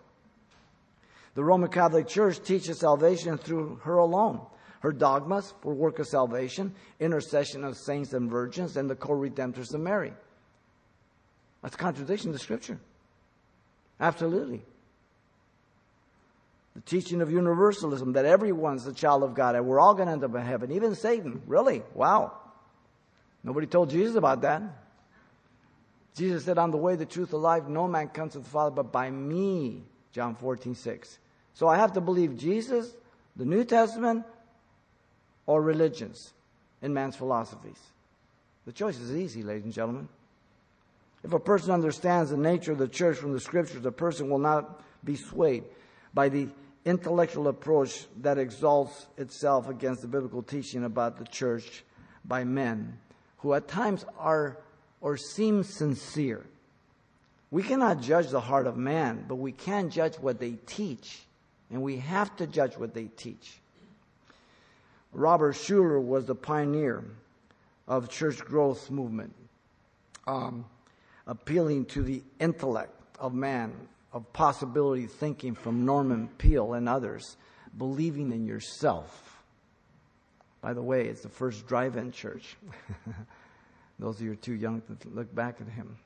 [1.35, 4.41] The Roman Catholic Church teaches salvation through her alone.
[4.81, 9.81] Her dogmas for work of salvation, intercession of saints and virgins, and the co-redemptors of
[9.81, 10.13] Mary.
[11.61, 12.79] That's a contradiction to Scripture.
[13.99, 14.61] Absolutely.
[16.75, 20.13] The teaching of universalism that everyone's a child of God and we're all going to
[20.13, 21.41] end up in heaven, even Satan.
[21.47, 21.81] Really?
[21.93, 22.33] Wow.
[23.43, 24.61] Nobody told Jesus about that.
[26.15, 27.67] Jesus said, I'm the way, the truth, the life.
[27.67, 29.83] No man comes to the Father but by me.
[30.11, 31.19] John 14, 6.
[31.53, 32.93] So I have to believe Jesus,
[33.35, 34.25] the New Testament,
[35.45, 36.33] or religions
[36.81, 37.79] in man's philosophies.
[38.65, 40.09] The choice is easy, ladies and gentlemen.
[41.23, 44.39] If a person understands the nature of the church from the scriptures, the person will
[44.39, 45.63] not be swayed
[46.13, 46.47] by the
[46.85, 51.83] intellectual approach that exalts itself against the biblical teaching about the church
[52.25, 52.97] by men
[53.39, 54.57] who at times are
[55.01, 56.45] or seem sincere.
[57.51, 61.21] We cannot judge the heart of man, but we can judge what they teach,
[61.71, 63.59] and we have to judge what they teach.
[65.13, 67.03] Robert Schuller was the pioneer
[67.87, 69.33] of church growth movement,
[70.27, 70.65] um,
[71.25, 73.73] appealing to the intellect of man,
[74.11, 77.37] of possibility thinking from Norman Peale and others,
[77.77, 79.43] believing in yourself.
[80.61, 82.57] By the way, it's the first drive-in church.
[83.99, 85.97] Those of you who are too young to look back at him.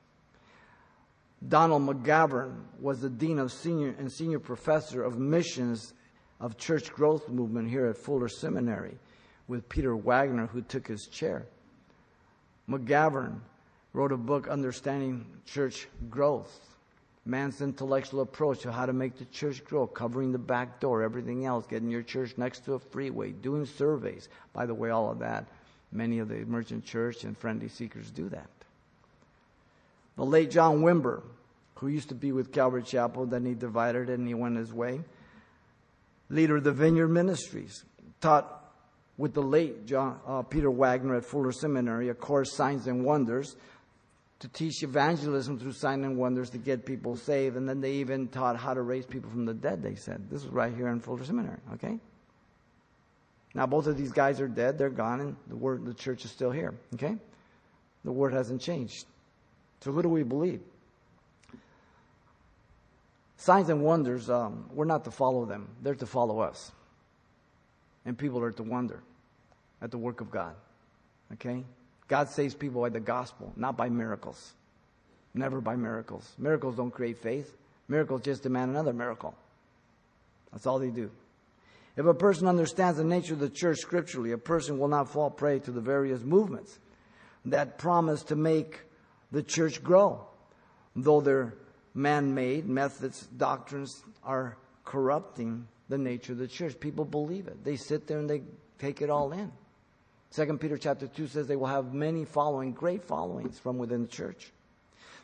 [1.48, 5.94] Donald McGavran was the dean of senior and senior professor of missions
[6.40, 8.96] of church growth movement here at Fuller Seminary
[9.46, 11.46] with Peter Wagner, who took his chair.
[12.68, 13.40] McGavran
[13.92, 16.73] wrote a book, Understanding Church Growth
[17.24, 21.46] man's intellectual approach to how to make the church grow, covering the back door, everything
[21.46, 24.28] else, getting your church next to a freeway, doing surveys.
[24.52, 25.46] By the way, all of that
[25.94, 28.50] Many of the emergent church and friendly seekers do that.
[30.16, 31.22] The late John Wimber,
[31.76, 35.02] who used to be with Calvary Chapel, then he divided and he went his way.
[36.28, 37.84] Leader of the Vineyard Ministries,
[38.20, 38.72] taught
[39.16, 43.54] with the late John, uh, Peter Wagner at Fuller Seminary, a course, Signs and Wonders,
[44.44, 47.56] to teach evangelism through signs and wonders to get people saved.
[47.56, 50.28] And then they even taught how to raise people from the dead, they said.
[50.30, 51.98] This was right here in Fuller Seminary, okay?
[53.54, 56.30] Now, both of these guys are dead, they're gone, and the word the church is
[56.30, 56.74] still here.
[56.92, 57.16] Okay?
[58.04, 59.06] The word hasn't changed.
[59.80, 60.60] So who do we believe?
[63.38, 65.68] Signs and wonders, um, we're not to follow them.
[65.82, 66.70] They're to follow us.
[68.04, 69.02] And people are to wonder
[69.80, 70.54] at the work of God.
[71.32, 71.64] Okay?
[72.08, 74.52] God saves people by the gospel, not by miracles.
[75.32, 76.32] Never by miracles.
[76.38, 77.56] Miracles don't create faith.
[77.88, 79.34] Miracles just demand another miracle.
[80.52, 81.10] That's all they do.
[81.96, 85.30] If a person understands the nature of the church scripturally, a person will not fall
[85.30, 86.78] prey to the various movements
[87.46, 88.80] that promise to make
[89.32, 90.26] the church grow.
[90.96, 91.54] Though their
[91.94, 96.78] man made methods, doctrines are corrupting the nature of the church.
[96.80, 97.64] People believe it.
[97.64, 98.42] They sit there and they
[98.78, 99.52] take it all in.
[100.34, 104.08] Second Peter chapter 2 says they will have many following, great followings from within the
[104.08, 104.50] church.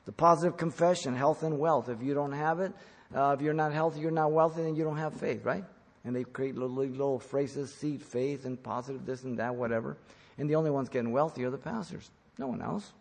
[0.04, 1.88] The positive confession, health and wealth.
[1.88, 2.72] If you don't have it,
[3.12, 5.64] uh, if you're not healthy, you're not wealthy, then you don't have faith, right?
[6.04, 9.96] And they create little, little phrases, seed faith and positive this and that, whatever.
[10.38, 12.08] And the only ones getting wealthy are the pastors.
[12.38, 12.92] No one else.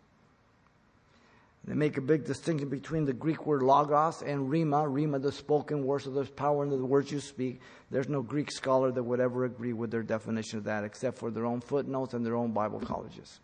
[1.64, 4.86] They make a big distinction between the Greek word logos and rhema.
[4.86, 7.60] Rhema, the spoken word, so there's power in the words you speak.
[7.90, 11.30] There's no Greek scholar that would ever agree with their definition of that, except for
[11.30, 13.40] their own footnotes and their own Bible colleges.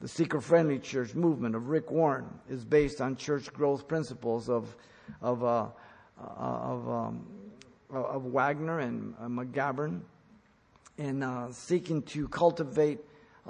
[0.00, 4.74] The seeker friendly church movement of Rick Warren is based on church growth principles of,
[5.20, 5.66] of, uh,
[6.18, 7.26] uh of, um,
[7.90, 10.00] of Wagner and uh, McGavran,
[10.96, 13.00] and uh, seeking to cultivate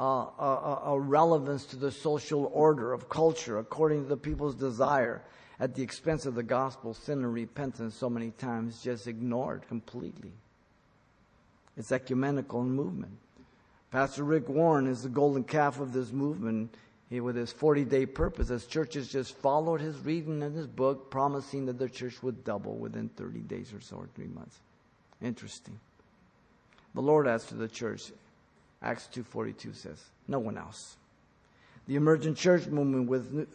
[0.00, 5.20] uh, a, a, relevance to the social order of culture according to the people's desire
[5.58, 10.32] at the expense of the gospel, sin and repentance so many times just ignored completely.
[11.76, 13.12] It's ecumenical movement.
[13.90, 16.74] Pastor Rick Warren is the golden calf of this movement
[17.10, 21.10] he, with his 40 day purpose as churches just followed his reading in his book,
[21.10, 24.56] promising that their church would double within 30 days or so, or three months.
[25.20, 25.78] Interesting.
[26.94, 28.12] The Lord adds to the church,
[28.83, 30.97] Acts 2.42 says, no one else.
[31.87, 33.47] The emergent church movement with, new,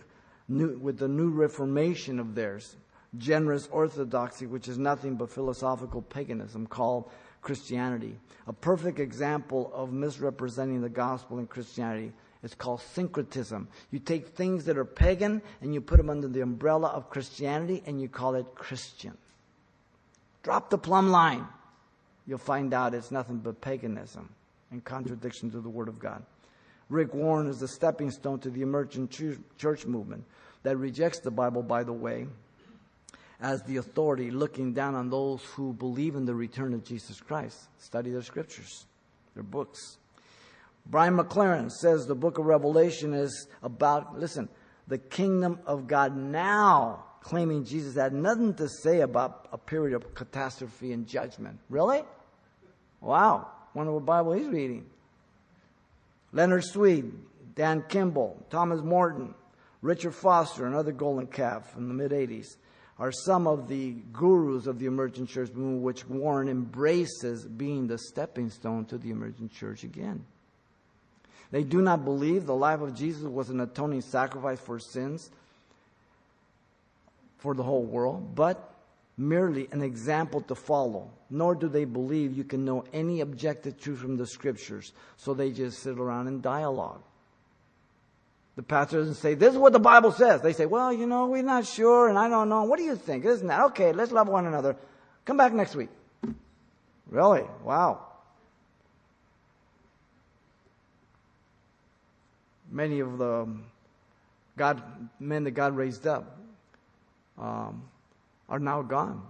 [0.47, 2.75] new, with the new reformation of theirs,
[3.17, 7.09] generous orthodoxy, which is nothing but philosophical paganism, called
[7.41, 8.17] Christianity.
[8.47, 12.11] A perfect example of misrepresenting the gospel in Christianity
[12.43, 13.67] is called syncretism.
[13.89, 17.81] You take things that are pagan and you put them under the umbrella of Christianity
[17.87, 19.17] and you call it Christian.
[20.43, 21.47] Drop the plumb line.
[22.27, 24.29] You'll find out it's nothing but paganism
[24.71, 26.23] and contradiction to the Word of God.
[26.89, 29.11] Rick Warren is the stepping stone to the emergent
[29.57, 30.23] church movement
[30.63, 32.27] that rejects the Bible, by the way,
[33.39, 37.57] as the authority looking down on those who believe in the return of Jesus Christ.
[37.79, 38.85] Study their scriptures,
[39.33, 39.97] their books.
[40.85, 44.47] Brian McLaren says the book of Revelation is about, listen,
[44.87, 50.13] the kingdom of God now, claiming Jesus had nothing to say about a period of
[50.13, 51.59] catastrophe and judgment.
[51.69, 52.03] Really?
[53.01, 53.47] Wow.
[53.75, 54.85] Wonder what Bible he's reading.
[56.33, 57.05] Leonard Sweet,
[57.55, 59.35] Dan Kimball, Thomas Merton,
[59.81, 62.55] Richard Foster, another golden calf in the mid 80s
[62.97, 67.97] are some of the gurus of the emergent church movement, which Warren embraces being the
[67.97, 70.25] stepping stone to the emergent church again.
[71.51, 75.29] They do not believe the life of Jesus was an atoning sacrifice for sins
[77.37, 78.74] for the whole world, but
[79.17, 81.09] merely an example to follow.
[81.29, 85.51] Nor do they believe you can know any objective truth from the scriptures, so they
[85.51, 87.01] just sit around in dialogue.
[88.55, 90.41] The pastor doesn't say, this is what the Bible says.
[90.41, 92.63] They say, well, you know, we're not sure and I don't know.
[92.63, 93.25] What do you think?
[93.25, 93.65] Isn't that?
[93.65, 94.77] Okay, let's love one another.
[95.25, 95.89] Come back next week.
[97.09, 97.43] Really?
[97.63, 98.05] Wow.
[102.71, 103.47] Many of the
[104.57, 104.81] God,
[105.19, 106.37] men that God raised up
[107.37, 107.83] um,
[108.49, 109.21] are now gone.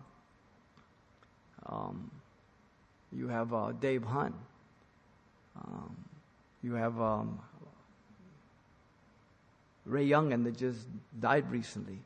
[1.66, 2.12] Um,
[3.12, 4.36] you have uh, Dave Hunt.
[5.58, 5.96] Um,
[6.62, 7.40] you have um,
[9.86, 10.80] Ray and they just
[11.20, 12.00] died recently.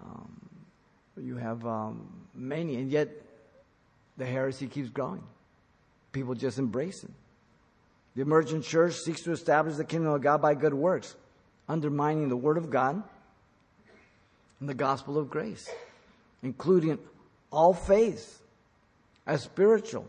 [0.00, 0.40] Um,
[1.22, 3.08] you have um, many, and yet
[4.16, 5.22] the heresy keeps growing.
[6.12, 7.10] People just embrace it.
[8.14, 11.14] The emergent church seeks to establish the kingdom of God by good works,
[11.68, 13.02] undermining the Word of God
[14.60, 15.68] and the gospel of grace,
[16.42, 16.98] including
[17.50, 18.40] all faiths
[19.26, 20.06] as spiritual,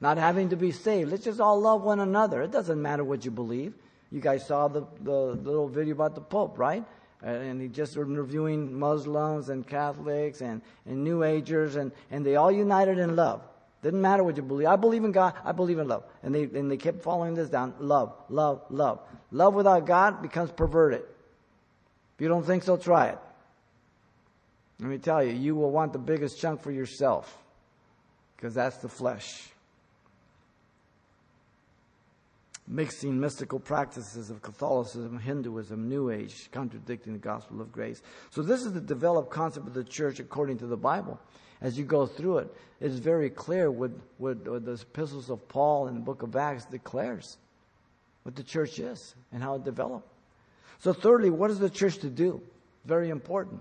[0.00, 1.10] not having to be saved.
[1.10, 2.42] Let's just all love one another.
[2.42, 3.74] It doesn't matter what you believe.
[4.12, 6.84] You guys saw the, the, little video about the Pope, right?
[7.22, 12.36] Uh, and he just interviewing Muslims and Catholics and, and New Agers, and, and they
[12.36, 13.42] all united in love.
[13.82, 14.66] Didn't matter what you believe.
[14.66, 15.34] I believe in God.
[15.44, 16.04] I believe in love.
[16.22, 17.74] And they, and they kept following this down.
[17.78, 19.00] Love, love, love.
[19.32, 21.00] Love without God becomes perverted.
[21.00, 23.18] If you don't think so, try it.
[24.80, 27.36] Let me tell you, you will want the biggest chunk for yourself
[28.36, 29.50] because that's the flesh.
[32.70, 38.00] mixing mystical practices of Catholicism, Hinduism, New Age, contradicting the gospel of grace.
[38.30, 41.18] So this is the developed concept of the church according to the Bible.
[41.60, 45.88] As you go through it, it's very clear what, what, what the epistles of Paul
[45.88, 47.36] and the book of Acts declares
[48.22, 50.08] what the church is and how it developed.
[50.78, 52.40] So thirdly, what is the church to do?
[52.86, 53.60] Very important.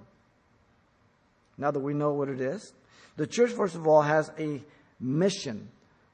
[1.59, 2.73] Now that we know what it is,
[3.17, 4.63] the church, first of all, has a
[4.99, 5.69] mission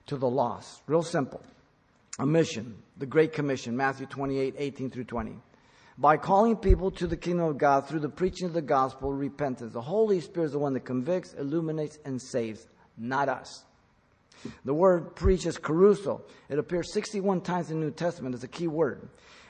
[0.07, 0.81] to the lost.
[0.87, 1.41] Real simple.
[2.19, 2.75] A mission.
[2.97, 5.35] The Great Commission, Matthew 28, 18 through 20.
[5.97, 9.71] By calling people to the kingdom of God through the preaching of the gospel, repentance.
[9.71, 12.67] The Holy Spirit is the one that convicts, illuminates, and saves,
[12.97, 13.63] not us.
[14.65, 16.21] The word preach is kerusso.
[16.49, 18.35] It appears 61 times in the New Testament.
[18.35, 19.07] as a key word.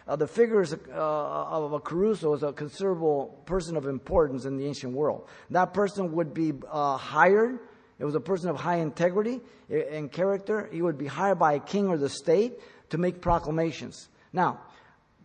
[0.07, 4.65] Uh, the figure uh, of a kerusso is a considerable person of importance in the
[4.65, 5.27] ancient world.
[5.49, 7.59] That person would be uh, hired.
[7.97, 10.69] It was a person of high integrity and character.
[10.71, 14.09] He would be hired by a king or the state to make proclamations.
[14.31, 14.59] Now,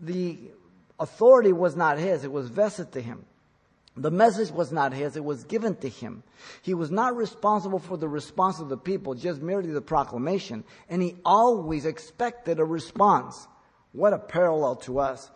[0.01, 0.39] the
[0.99, 3.25] authority was not his, it was vested to him.
[3.97, 6.23] The message was not his, it was given to him.
[6.63, 11.03] He was not responsible for the response of the people, just merely the proclamation, and
[11.03, 13.47] he always expected a response.
[13.93, 15.31] What a parallel to us.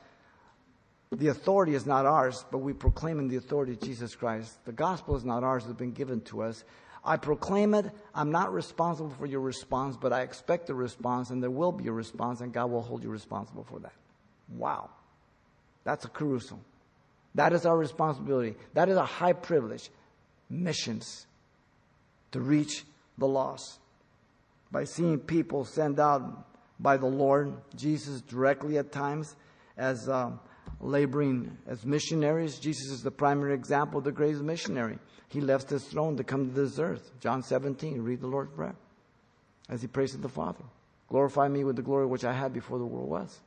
[1.10, 4.64] The authority is not ours, but we proclaim in the authority of Jesus Christ.
[4.64, 6.64] The gospel is not ours, it's been given to us.
[7.04, 7.90] I proclaim it.
[8.14, 11.88] I'm not responsible for your response, but I expect a response, and there will be
[11.88, 13.92] a response, and God will hold you responsible for that.
[14.56, 14.88] Wow.
[15.84, 16.58] That's a kerusso.
[17.34, 18.54] That is our responsibility.
[18.72, 19.90] That is a high privilege.
[20.48, 21.26] Missions
[22.32, 22.84] to reach
[23.18, 23.78] the lost.
[24.72, 26.46] By seeing people send out
[26.80, 29.36] by the Lord Jesus directly at times
[29.76, 30.30] as uh,
[30.80, 32.58] laboring as missionaries.
[32.58, 34.98] Jesus is the primary example of the greatest missionary.
[35.28, 37.12] He left his throne to come to this earth.
[37.20, 38.76] John 17, read the Lord's Prayer
[39.68, 40.64] as he prays to the Father.
[41.08, 43.40] Glorify me with the glory which I had before the world was.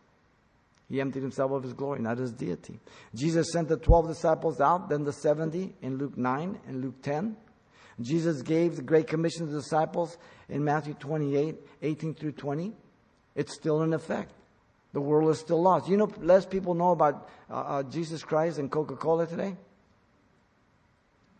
[0.89, 2.79] He emptied himself of his glory, not his deity.
[3.13, 7.35] Jesus sent the 12 disciples out, then the 70 in Luke 9 and Luke 10.
[7.99, 10.17] Jesus gave the Great Commission to the disciples
[10.47, 12.73] in Matthew 28, 18 through 20
[13.37, 14.33] it's still in effect.
[14.91, 15.87] The world is still lost.
[15.87, 19.55] You know, less people know about uh, uh, Jesus Christ and Coca Cola today.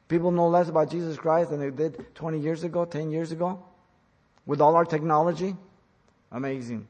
[0.08, 3.62] People know less about Jesus Christ than they did 20 years ago, 10 years ago.
[4.46, 5.56] With all our technology,
[6.32, 6.88] amazing.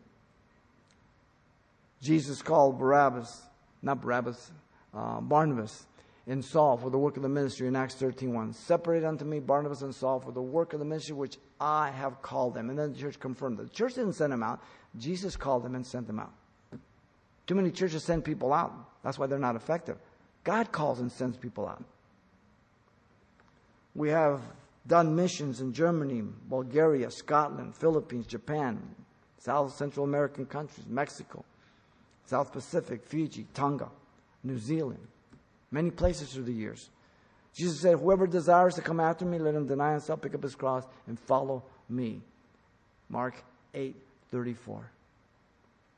[2.01, 3.41] Jesus called Barabbas,
[3.81, 4.51] not Barabbas,
[4.93, 5.86] uh, Barnabas
[6.27, 8.53] and Saul for the work of the ministry in Acts 13.1.
[8.53, 12.21] Separate unto me Barnabas and Saul for the work of the ministry which I have
[12.21, 12.69] called them.
[12.69, 13.63] And then the church confirmed that.
[13.69, 14.61] The church didn't send them out.
[14.97, 16.33] Jesus called them and sent them out.
[17.45, 18.73] Too many churches send people out.
[19.03, 19.97] That's why they're not effective.
[20.43, 21.83] God calls and sends people out.
[23.95, 24.41] We have
[24.85, 28.79] done missions in Germany, Bulgaria, Scotland, Philippines, Japan,
[29.37, 31.43] South Central American countries, Mexico,
[32.25, 33.89] South Pacific, Fiji, Tonga,
[34.43, 34.99] New Zealand,
[35.71, 36.89] many places through the years.
[37.53, 40.55] Jesus said, Whoever desires to come after me, let him deny himself, pick up his
[40.55, 42.21] cross, and follow me.
[43.09, 43.35] Mark
[43.73, 43.95] 8
[44.31, 44.91] 34.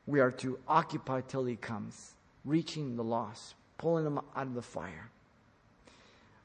[0.07, 2.13] We are to occupy till he comes,
[2.45, 5.09] reaching the lost, pulling them out of the fire.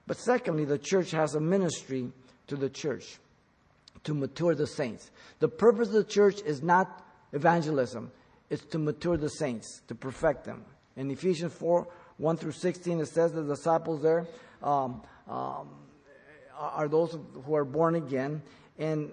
[0.06, 2.10] But secondly, the church has a ministry
[2.48, 3.18] to the church
[4.04, 5.10] to mature the saints.
[5.38, 7.02] The purpose of the church is not
[7.32, 8.12] evangelism,
[8.50, 10.64] it's to mature the saints, to perfect them.
[10.96, 11.86] In Ephesians 4
[12.18, 14.26] 1 through 16, it says the disciples there
[14.62, 15.68] um, um,
[16.56, 18.42] are those who are born again,
[18.78, 19.10] and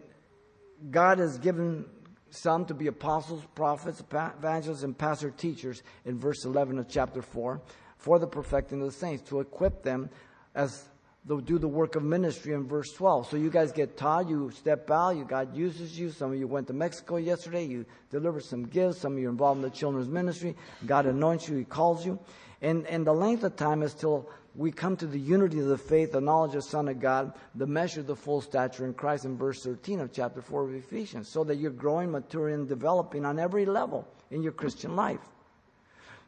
[0.90, 1.86] God has given
[2.30, 7.62] some to be apostles, prophets, evangelists, and pastor teachers in verse 11 of chapter 4
[7.98, 10.10] for the perfecting of the saints, to equip them
[10.56, 10.86] as
[11.26, 13.30] they'll do the work of ministry in verse 12.
[13.30, 16.10] So you guys get taught, you step out, you God uses you.
[16.10, 19.32] Some of you went to Mexico yesterday, you delivered some gifts, some of you are
[19.32, 20.56] involved in the children's ministry.
[20.86, 22.20] God anoints you, He calls you.
[22.62, 25.78] And, and the length of time is till we come to the unity of the
[25.78, 28.94] faith, the knowledge of the Son of God, the measure of the full stature in
[28.94, 32.68] Christ in verse 13 of chapter 4 of Ephesians, so that you're growing, maturing, and
[32.68, 35.22] developing on every level in your Christian life.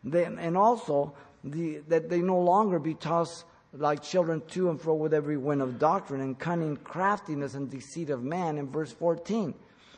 [0.04, 1.14] They, and also,
[1.44, 5.62] the, that they no longer be tossed like children to and fro with every wind
[5.62, 9.54] of doctrine and cunning craftiness and deceit of man in verse 14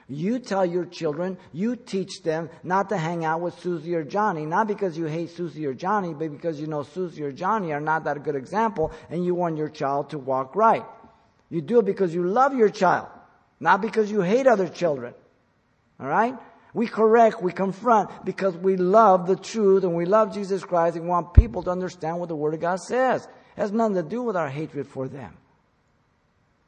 [0.07, 4.45] you tell your children, you teach them not to hang out with Susie or Johnny,
[4.45, 7.79] not because you hate Susie or Johnny, but because you know Susie or Johnny are
[7.79, 10.85] not that good example and you want your child to walk right.
[11.49, 13.07] You do it because you love your child,
[13.59, 15.15] not because you hate other children.
[15.99, 16.35] All right?
[16.75, 21.07] We correct, we confront because we love the truth and we love Jesus Christ and
[21.07, 23.27] want people to understand what the Word of God says.
[23.55, 25.37] It has nothing to do with our hatred for them.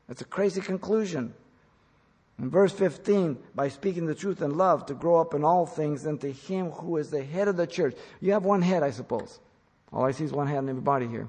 [0.08, 1.34] That's a crazy conclusion.
[2.40, 6.06] In verse 15, by speaking the truth in love, to grow up in all things
[6.06, 7.96] into Him who is the head of the church.
[8.22, 9.40] You have one head, I suppose.
[9.92, 11.28] All I see is one head in everybody here.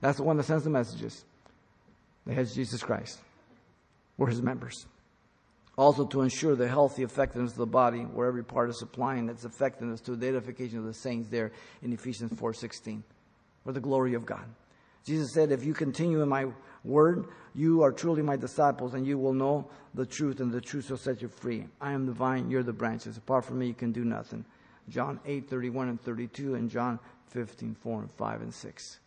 [0.00, 1.24] That's the one that sends the messages.
[2.26, 3.20] The head is Jesus Christ.
[4.18, 4.86] We're His members.
[5.76, 9.44] Also to ensure the healthy effectiveness of the body, where every part is supplying its
[9.44, 13.02] effectiveness to the edification of the saints there in Ephesians 4.16.
[13.64, 14.44] For the glory of God.
[15.04, 16.46] Jesus said, if you continue in my
[16.82, 20.86] word, you are truly my disciples, and you will know the truth, and the truth
[20.86, 21.66] shall set you free.
[21.80, 23.16] I am the vine, you're the branches.
[23.16, 24.44] Apart from me, you can do nothing.
[24.88, 26.98] John 8, 31 and 32, and John
[27.28, 29.00] 15, 4 and 5 and 6.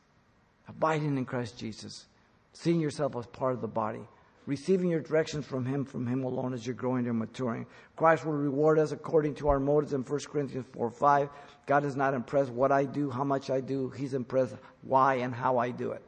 [0.70, 2.06] Abiding in Christ Jesus,
[2.54, 4.02] seeing yourself as part of the body,
[4.48, 7.68] receiving your directions from Him, from Him alone as you're growing and maturing.
[7.96, 11.30] Christ will reward us according to our motives in 1 Corinthians 4, 5.
[11.68, 13.90] God is not impressed what I do, how much I do.
[13.90, 16.02] He's impressed why and how I do it.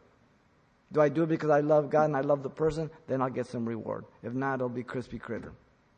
[0.92, 2.90] Do I do it because I love God and I love the person?
[3.08, 4.06] Then I'll get some reward.
[4.24, 5.52] If not, it'll be crispy critter.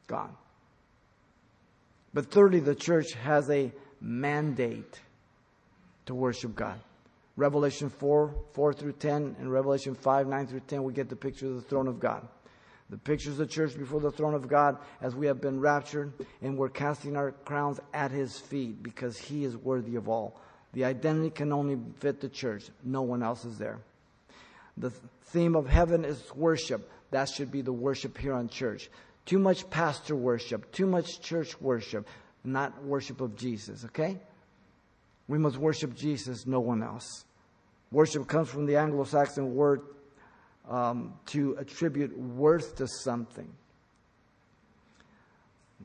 [0.07, 0.35] Gone.
[2.13, 3.71] But thirdly, the church has a
[4.01, 4.99] mandate
[6.07, 6.79] to worship God.
[7.37, 11.47] Revelation 4, 4 through 10, and Revelation 5, 9 through 10, we get the picture
[11.47, 12.27] of the throne of God.
[12.89, 16.11] The pictures of the church before the throne of God as we have been raptured
[16.41, 20.41] and we're casting our crowns at his feet because he is worthy of all.
[20.73, 22.65] The identity can only fit the church.
[22.83, 23.79] No one else is there.
[24.75, 26.89] The theme of heaven is worship.
[27.11, 28.89] That should be the worship here on church.
[29.25, 32.07] Too much pastor worship, too much church worship,
[32.43, 34.17] not worship of Jesus, okay?
[35.27, 37.25] We must worship Jesus, no one else.
[37.91, 39.81] Worship comes from the Anglo Saxon word
[40.69, 43.49] um, to attribute worth to something.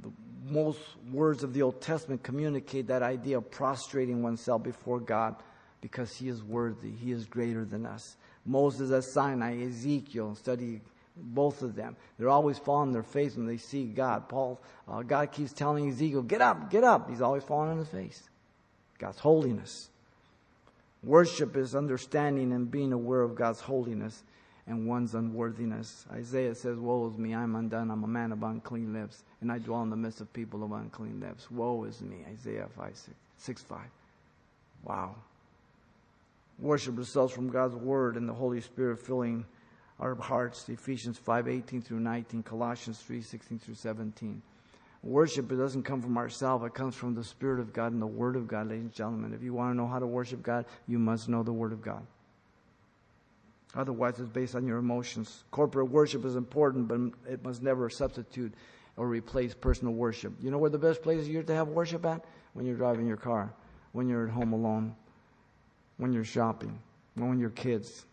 [0.03, 0.11] The
[0.51, 0.81] most
[1.13, 5.37] words of the Old Testament communicate that idea of prostrating oneself before God
[5.81, 8.17] because He is worthy, He is greater than us.
[8.45, 10.81] Moses at Sinai, Ezekiel, study
[11.17, 11.97] both of them.
[12.19, 14.29] They're always falling on their face when they see God.
[14.29, 17.89] Paul, uh, God keeps telling Ezekiel, "Get up, get up." He's always falling on his
[17.89, 18.29] face.
[18.99, 19.91] God's holiness.
[21.03, 24.23] Worship is understanding and being aware of God's holiness
[24.67, 26.05] and one's unworthiness.
[26.13, 29.59] Isaiah says, Woe is me, I'm undone, I'm a man of unclean lips, and I
[29.59, 31.51] dwell in the midst of people of unclean lips.
[31.51, 33.79] Woe is me, Isaiah 5, 6, 6 5.
[34.85, 35.15] Wow.
[36.59, 39.45] Worship results from God's word and the Holy Spirit filling
[40.01, 40.69] our hearts.
[40.69, 44.43] Ephesians 5 18 through 19, Colossians 3 16 through 17.
[45.07, 48.07] Worship it doesn't come from ourselves, it comes from the Spirit of God and the
[48.07, 49.33] Word of God, ladies and gentlemen.
[49.33, 51.81] If you want to know how to worship God, you must know the Word of
[51.81, 52.05] God.
[53.77, 55.45] Otherwise, it's based on your emotions.
[55.53, 58.53] Corporate worship is important, but it must never substitute
[58.97, 60.33] or replace personal worship.
[60.43, 62.25] You know where the best place you're to have worship at?
[62.55, 63.53] When you're driving your car,
[63.93, 64.97] when you're at home alone,
[65.99, 66.77] when you're shopping,
[67.15, 68.07] when you're kids.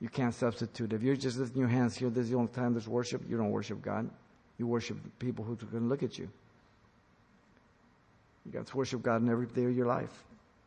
[0.00, 0.92] You can't substitute.
[0.92, 3.36] If you're just lifting your hands here, this is the only time there's worship, you
[3.36, 4.10] don't worship God.
[4.58, 6.28] You worship people who can look at you.
[8.44, 10.24] You got to worship God in every day of your life.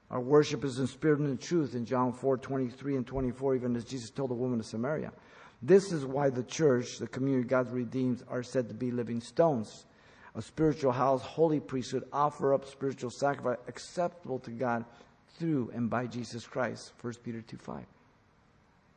[0.10, 3.76] Our worship is in spirit and in truth in John 4 23 and 24, even
[3.76, 5.12] as Jesus told the woman of Samaria.
[5.62, 9.86] This is why the church, the community God redeems, are said to be living stones.
[10.36, 14.86] A spiritual house, holy priesthood, offer up spiritual sacrifice acceptable to God
[15.40, 16.94] through and by Jesus Christ.
[17.02, 17.86] 1 Peter 2 5.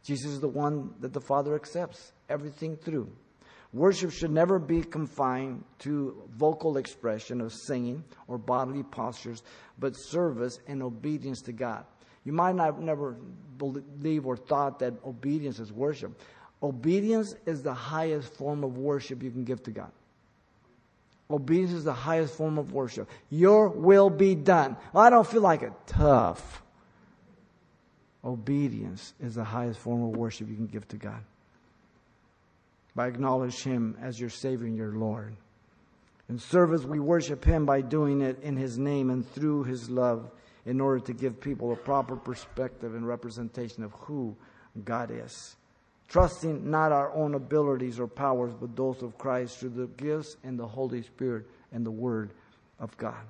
[0.04, 3.10] Jesus is the one that the Father accepts everything through.
[3.72, 9.42] Worship should never be confined to vocal expression of singing or bodily postures,
[9.78, 11.84] but service and obedience to God.
[12.24, 13.16] You might not never
[13.58, 16.20] believe or thought that obedience is worship.
[16.62, 19.92] Obedience is the highest form of worship you can give to God.
[21.30, 23.08] Obedience is the highest form of worship.
[23.30, 24.76] Your will be done.
[24.92, 25.72] Well, I don't feel like it.
[25.86, 26.62] Tough.
[28.24, 31.22] Obedience is the highest form of worship you can give to God.
[32.94, 35.36] By acknowledging Him as your Savior and your Lord.
[36.28, 40.30] In service, we worship Him by doing it in His name and through His love
[40.66, 44.36] in order to give people a proper perspective and representation of who
[44.84, 45.56] God is
[46.10, 50.58] trusting not our own abilities or powers, but those of Christ through the gifts and
[50.58, 52.32] the Holy Spirit and the Word
[52.80, 53.22] of God.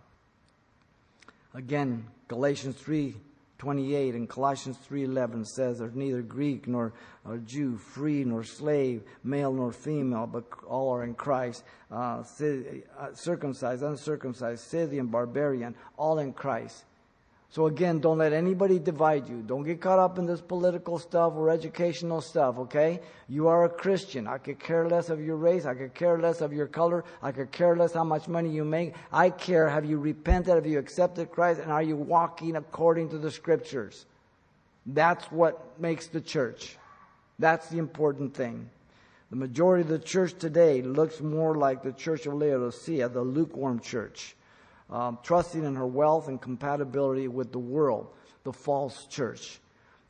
[1.54, 3.14] Again, Galatians 3
[3.60, 6.94] 28 and Colossians 3:11 says there's neither Greek nor,
[7.26, 11.62] nor Jew, free nor slave, male nor female, but all are in Christ.
[11.90, 16.86] Uh, uh circumcised, uncircumcised, Scythian, barbarian, all in Christ.
[17.52, 19.42] So again, don't let anybody divide you.
[19.42, 23.00] Don't get caught up in this political stuff or educational stuff, okay?
[23.28, 24.28] You are a Christian.
[24.28, 25.66] I could care less of your race.
[25.66, 27.04] I could care less of your color.
[27.20, 28.94] I could care less how much money you make.
[29.12, 30.54] I care, have you repented?
[30.54, 31.60] Have you accepted Christ?
[31.60, 34.06] And are you walking according to the scriptures?
[34.86, 36.76] That's what makes the church.
[37.40, 38.70] That's the important thing.
[39.30, 43.80] The majority of the church today looks more like the church of Laodicea, the lukewarm
[43.80, 44.36] church,
[44.90, 48.08] um, trusting in her wealth and compatibility with the world,
[48.44, 49.60] the false church.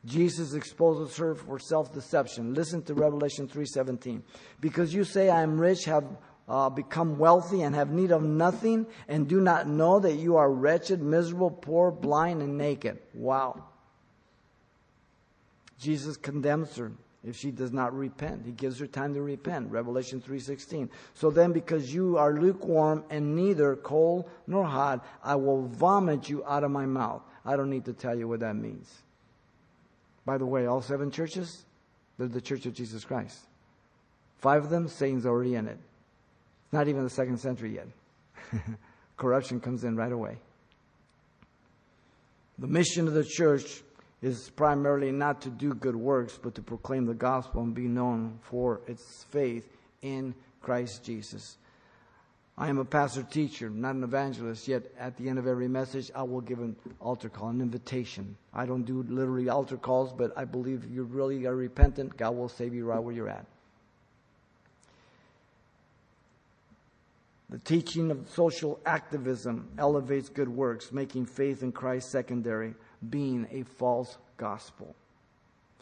[0.05, 2.53] Jesus exposes her for self-deception.
[2.55, 4.23] Listen to Revelation 3:17.
[4.59, 6.05] Because you say I am rich, have
[6.49, 10.51] uh, become wealthy and have need of nothing and do not know that you are
[10.51, 12.97] wretched, miserable, poor, blind and naked.
[13.13, 13.63] Wow.
[15.79, 16.91] Jesus condemns her
[17.23, 18.45] if she does not repent.
[18.45, 19.71] He gives her time to repent.
[19.71, 20.89] Revelation 3:16.
[21.13, 26.43] So then because you are lukewarm and neither cold nor hot, I will vomit you
[26.45, 27.21] out of my mouth.
[27.45, 29.03] I don't need to tell you what that means.
[30.25, 31.65] By the way, all seven churches,
[32.17, 33.39] they're the Church of Jesus Christ.
[34.37, 35.79] Five of them, Satan's already in it.
[36.71, 37.87] Not even the second century yet.
[39.17, 40.37] Corruption comes in right away.
[42.57, 43.81] The mission of the church
[44.21, 48.37] is primarily not to do good works, but to proclaim the gospel and be known
[48.41, 49.67] for its faith
[50.01, 51.57] in Christ Jesus.
[52.57, 56.11] I am a pastor teacher, not an evangelist, yet at the end of every message,
[56.13, 58.37] I will give an altar call, an invitation.
[58.53, 62.35] I don't do literally altar calls, but I believe if you really are repentant, God
[62.35, 63.45] will save you right where you're at.
[67.49, 72.75] The teaching of social activism elevates good works, making faith in Christ secondary
[73.09, 74.95] being a false gospel.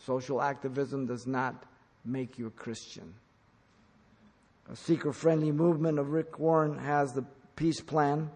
[0.05, 1.65] Social activism does not
[2.05, 3.13] make you a Christian.
[4.71, 8.29] A seeker friendly movement of Rick Warren has the peace plan,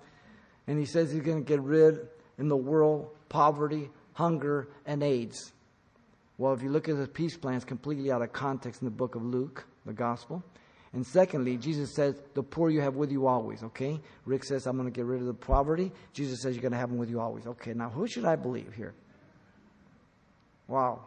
[0.67, 2.07] and he says he's going to get rid
[2.37, 5.53] in the world poverty, hunger, and AIDS.
[6.37, 8.91] Well, if you look at the peace plan, it's completely out of context in the
[8.91, 10.43] book of Luke, the gospel.
[10.93, 13.99] And secondly, Jesus says, the poor you have with you always, okay?
[14.25, 15.91] Rick says, I'm going to get rid of the poverty.
[16.13, 17.47] Jesus says, you're going to have them with you always.
[17.47, 18.93] Okay, now who should I believe here?
[20.67, 21.01] Wow.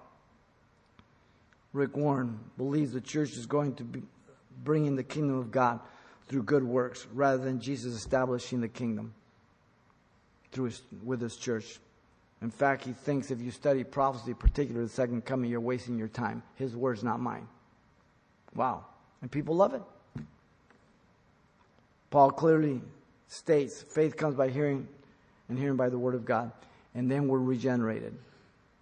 [1.72, 4.02] Rick Warren believes the church is going to be
[4.64, 5.78] bringing the kingdom of God
[6.26, 9.14] through good works rather than Jesus establishing the kingdom
[10.50, 11.78] through his, with his church.
[12.42, 16.08] In fact, he thinks if you study prophecy, particularly the second coming, you're wasting your
[16.08, 16.42] time.
[16.56, 17.46] His words, not mine.
[18.54, 18.86] Wow.
[19.26, 19.82] And people love it.
[22.10, 22.80] Paul clearly
[23.26, 24.86] states faith comes by hearing,
[25.48, 26.52] and hearing by the word of God.
[26.94, 28.16] And then we're regenerated.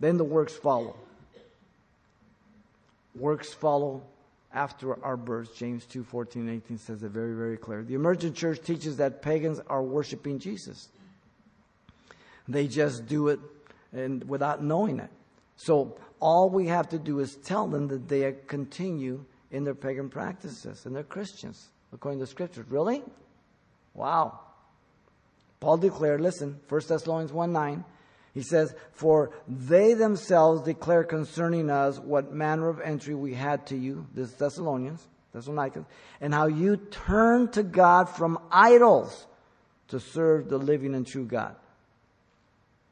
[0.00, 0.96] Then the works follow.
[3.18, 4.02] Works follow
[4.52, 5.56] after our birth.
[5.56, 7.82] James 2 14 and 18 says it very, very clear.
[7.82, 10.90] The emergent church teaches that pagans are worshiping Jesus.
[12.46, 13.40] They just do it
[13.94, 15.08] and without knowing it.
[15.56, 19.24] So all we have to do is tell them that they continue
[19.54, 22.66] in their pagan practices, and they're Christians, according to Scripture.
[22.68, 23.02] Really?
[23.94, 24.40] Wow.
[25.60, 27.84] Paul declared, listen, 1 Thessalonians 1 9,
[28.34, 33.76] he says, For they themselves declare concerning us what manner of entry we had to
[33.76, 35.86] you, this Thessalonians, Thessalonians,
[36.20, 39.26] and how you turned to God from idols
[39.88, 41.54] to serve the living and true God.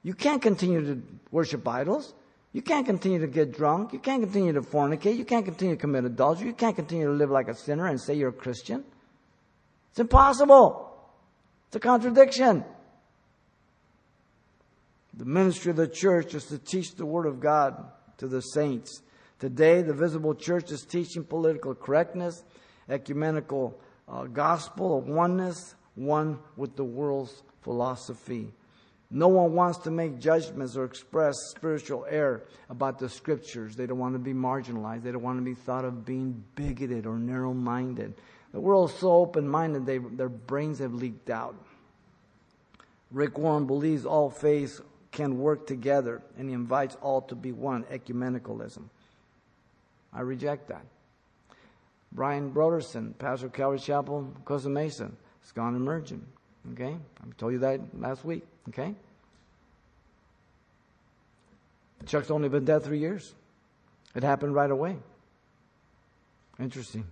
[0.04, 1.02] You can't continue to
[1.32, 2.14] worship idols.
[2.52, 3.92] You can't continue to get drunk.
[3.92, 5.16] You can't continue to fornicate.
[5.16, 6.48] You can't continue to commit adultery.
[6.48, 8.84] You can't continue to live like a sinner and say you're a Christian.
[9.90, 10.94] It's impossible.
[11.68, 12.64] It's a contradiction.
[15.14, 19.02] The ministry of the church is to teach the Word of God to the saints.
[19.38, 22.44] Today, the visible church is teaching political correctness,
[22.88, 23.78] ecumenical
[24.08, 28.52] uh, gospel of oneness, one with the world's philosophy.
[29.14, 33.76] No one wants to make judgments or express spiritual error about the scriptures.
[33.76, 35.02] They don't want to be marginalized.
[35.02, 38.14] They don't want to be thought of being bigoted or narrow minded.
[38.52, 39.84] The world's so open minded,
[40.16, 41.54] their brains have leaked out.
[43.10, 47.84] Rick Warren believes all faiths can work together, and he invites all to be one
[47.84, 48.84] ecumenicalism.
[50.10, 50.86] I reject that.
[52.12, 55.10] Brian Broderson, pastor of Calvary Chapel, Costa Mesa,
[55.42, 56.24] has gone emergent.
[56.72, 56.94] Okay?
[56.94, 58.44] I told you that last week.
[58.68, 58.94] Okay?
[62.06, 63.34] Chuck's only been dead three years.
[64.14, 64.96] It happened right away.
[66.58, 67.06] Interesting.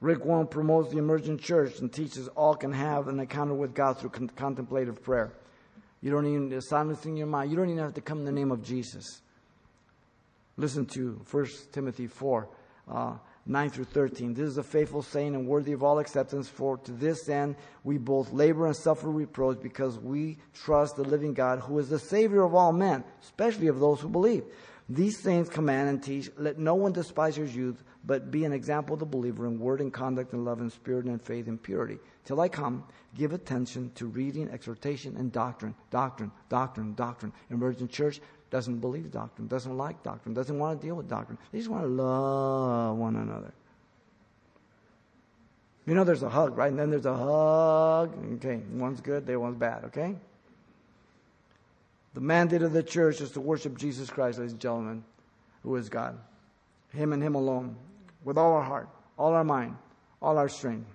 [0.00, 3.98] Rick Warren promotes the emergent church and teaches all can have an encounter with God
[3.98, 5.32] through con- contemplative prayer.
[6.00, 7.50] You don't even silencing your mind.
[7.50, 9.22] You don't even have to come in the name of Jesus.
[10.56, 12.48] Listen to 1 Timothy 4.
[12.90, 13.14] Uh,
[13.44, 14.34] 9 through 13.
[14.34, 17.98] This is a faithful saying and worthy of all acceptance, for to this end we
[17.98, 22.42] both labor and suffer reproach because we trust the living God who is the Savior
[22.42, 24.44] of all men, especially of those who believe.
[24.88, 26.30] These things command and teach.
[26.36, 29.80] Let no one despise your youth, but be an example of the believer in word
[29.80, 31.98] and conduct and love and spirit and faith and purity.
[32.24, 32.84] Till I come,
[33.16, 35.74] give attention to reading, exhortation, and doctrine.
[35.90, 37.32] Doctrine, doctrine, doctrine.
[37.50, 38.20] Emergent church,
[38.52, 41.38] doesn't believe doctrine, doesn't like doctrine, doesn't want to deal with doctrine.
[41.50, 43.54] They just want to love one another.
[45.86, 46.70] You know there's a hug, right?
[46.70, 48.14] And then there's a hug.
[48.34, 50.14] Okay, one's good, the other one's bad, okay?
[52.12, 55.02] The mandate of the church is to worship Jesus Christ, ladies and gentlemen,
[55.62, 56.18] who is God.
[56.92, 57.74] Him and Him alone,
[58.22, 59.76] with all our heart, all our mind,
[60.20, 60.90] all our strength.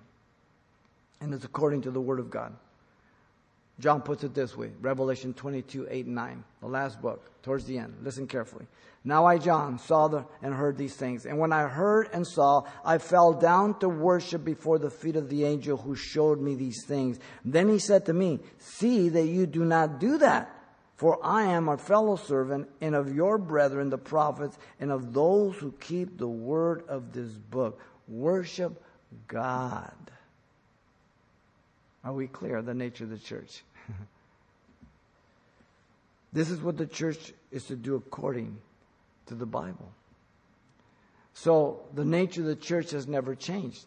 [1.20, 2.54] And it's according to the Word of God.
[3.80, 7.78] John puts it this way Revelation 22, 8 and 9, the last book, towards the
[7.78, 7.96] end.
[8.02, 8.66] Listen carefully.
[9.04, 11.24] Now I, John, saw the, and heard these things.
[11.24, 15.30] And when I heard and saw, I fell down to worship before the feet of
[15.30, 17.18] the angel who showed me these things.
[17.44, 20.54] Then he said to me, See that you do not do that.
[20.96, 25.56] For I am a fellow servant and of your brethren, the prophets, and of those
[25.56, 27.80] who keep the word of this book.
[28.08, 28.82] Worship
[29.28, 29.94] God.
[32.08, 33.62] Are we clear the nature of the church?
[36.32, 38.56] this is what the church is to do according
[39.26, 39.92] to the Bible.
[41.34, 43.84] So the nature of the church has never changed.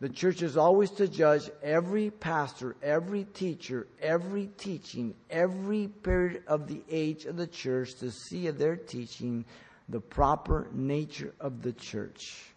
[0.00, 6.68] The church is always to judge every pastor, every teacher, every teaching, every period of
[6.68, 9.46] the age of the church to see if they're teaching
[9.88, 12.51] the proper nature of the church.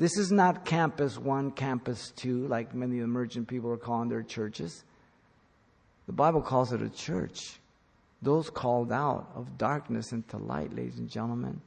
[0.00, 4.82] This is not campus one, campus two, like many emergent people are calling their churches.
[6.06, 7.60] The Bible calls it a church.
[8.22, 11.60] Those called out of darkness into light, ladies and gentlemen.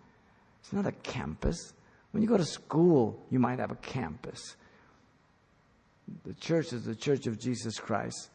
[0.61, 1.73] It's not a campus.
[2.09, 4.55] When you go to school, you might have a campus.
[6.25, 8.31] The church is the church of Jesus Christ.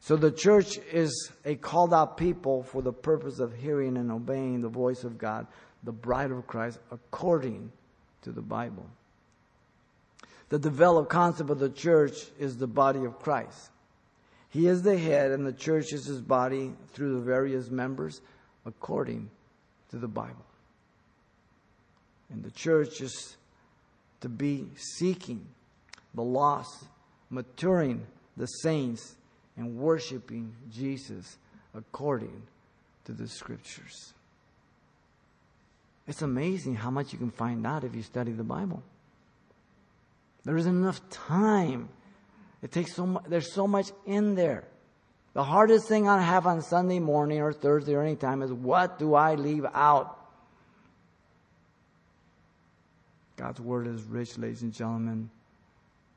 [0.00, 4.62] So the church is a called out people for the purpose of hearing and obeying
[4.62, 5.46] the voice of God,
[5.82, 7.70] the bride of Christ, according
[8.22, 8.86] to the Bible.
[10.48, 13.70] The developed concept of the church is the body of Christ.
[14.50, 18.20] He is the head, and the church is his body through the various members
[18.64, 19.30] according
[19.90, 20.44] to the Bible.
[22.30, 23.36] And the church is
[24.20, 25.44] to be seeking
[26.14, 26.84] the lost,
[27.30, 29.16] maturing the saints,
[29.56, 31.36] and worshiping Jesus
[31.74, 32.42] according
[33.04, 34.12] to the scriptures.
[36.06, 38.82] It's amazing how much you can find out if you study the Bible.
[40.44, 41.88] There isn't enough time
[42.64, 44.64] it takes so much, there's so much in there.
[45.34, 48.98] The hardest thing I have on Sunday morning or Thursday or any time is what
[48.98, 50.18] do I leave out?
[53.36, 55.28] God's word is rich, ladies and gentlemen.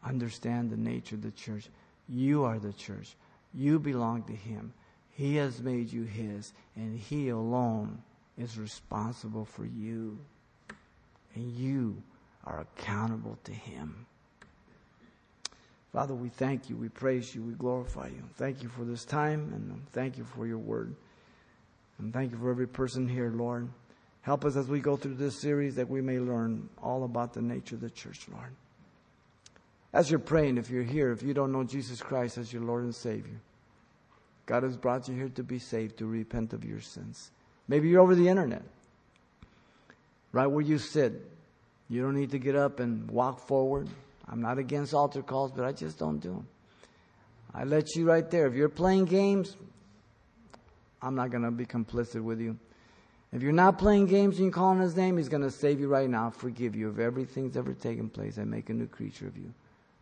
[0.06, 1.68] Understand the nature of the church.
[2.08, 3.14] You are the church.
[3.54, 4.72] You belong to Him.
[5.12, 8.02] He has made you His, and He alone
[8.38, 10.18] is responsible for you.
[11.36, 12.02] And you
[12.46, 14.06] are accountable to Him.
[15.98, 18.22] Father, we thank you, we praise you, we glorify you.
[18.36, 20.94] Thank you for this time, and thank you for your word.
[21.98, 23.68] And thank you for every person here, Lord.
[24.22, 27.42] Help us as we go through this series that we may learn all about the
[27.42, 28.54] nature of the church, Lord.
[29.92, 32.84] As you're praying, if you're here, if you don't know Jesus Christ as your Lord
[32.84, 33.42] and Savior,
[34.46, 37.32] God has brought you here to be saved, to repent of your sins.
[37.68, 38.62] Maybe you're over the internet,
[40.32, 41.28] right where you sit.
[41.90, 43.90] You don't need to get up and walk forward.
[44.30, 46.48] I'm not against altar calls, but I just don't do them.
[47.54, 48.48] I let you right there.
[48.48, 49.56] If you're playing games,
[51.02, 52.58] I'm not going to be complicit with you.
[53.32, 55.88] If you're not playing games and you're calling his name, he's going to save you
[55.88, 59.38] right now, forgive you of everything's ever taken place, and make a new creature of
[59.38, 59.54] you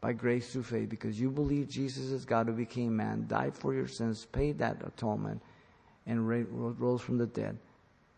[0.01, 3.73] by grace through faith because you believe Jesus is God who became man, died for
[3.73, 5.41] your sins, paid that atonement,
[6.05, 7.57] and rose from the dead.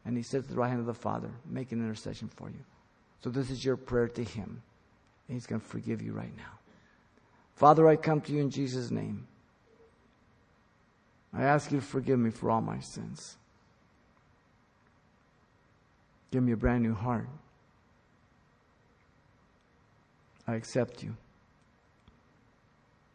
[0.05, 2.59] And he sits at the right hand of the Father, making intercession for you.
[3.23, 4.61] So this is your prayer to him.
[5.27, 6.59] And He's going to forgive you right now.
[7.55, 9.27] Father, I come to you in Jesus' name.
[11.33, 13.37] I ask you to forgive me for all my sins.
[16.31, 17.27] Give me a brand new heart.
[20.47, 21.15] I accept you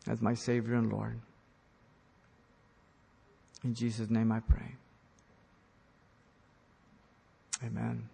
[0.08, 1.18] as my Savior and Lord.
[3.64, 4.74] In Jesus' name I pray.
[7.64, 8.08] Amen.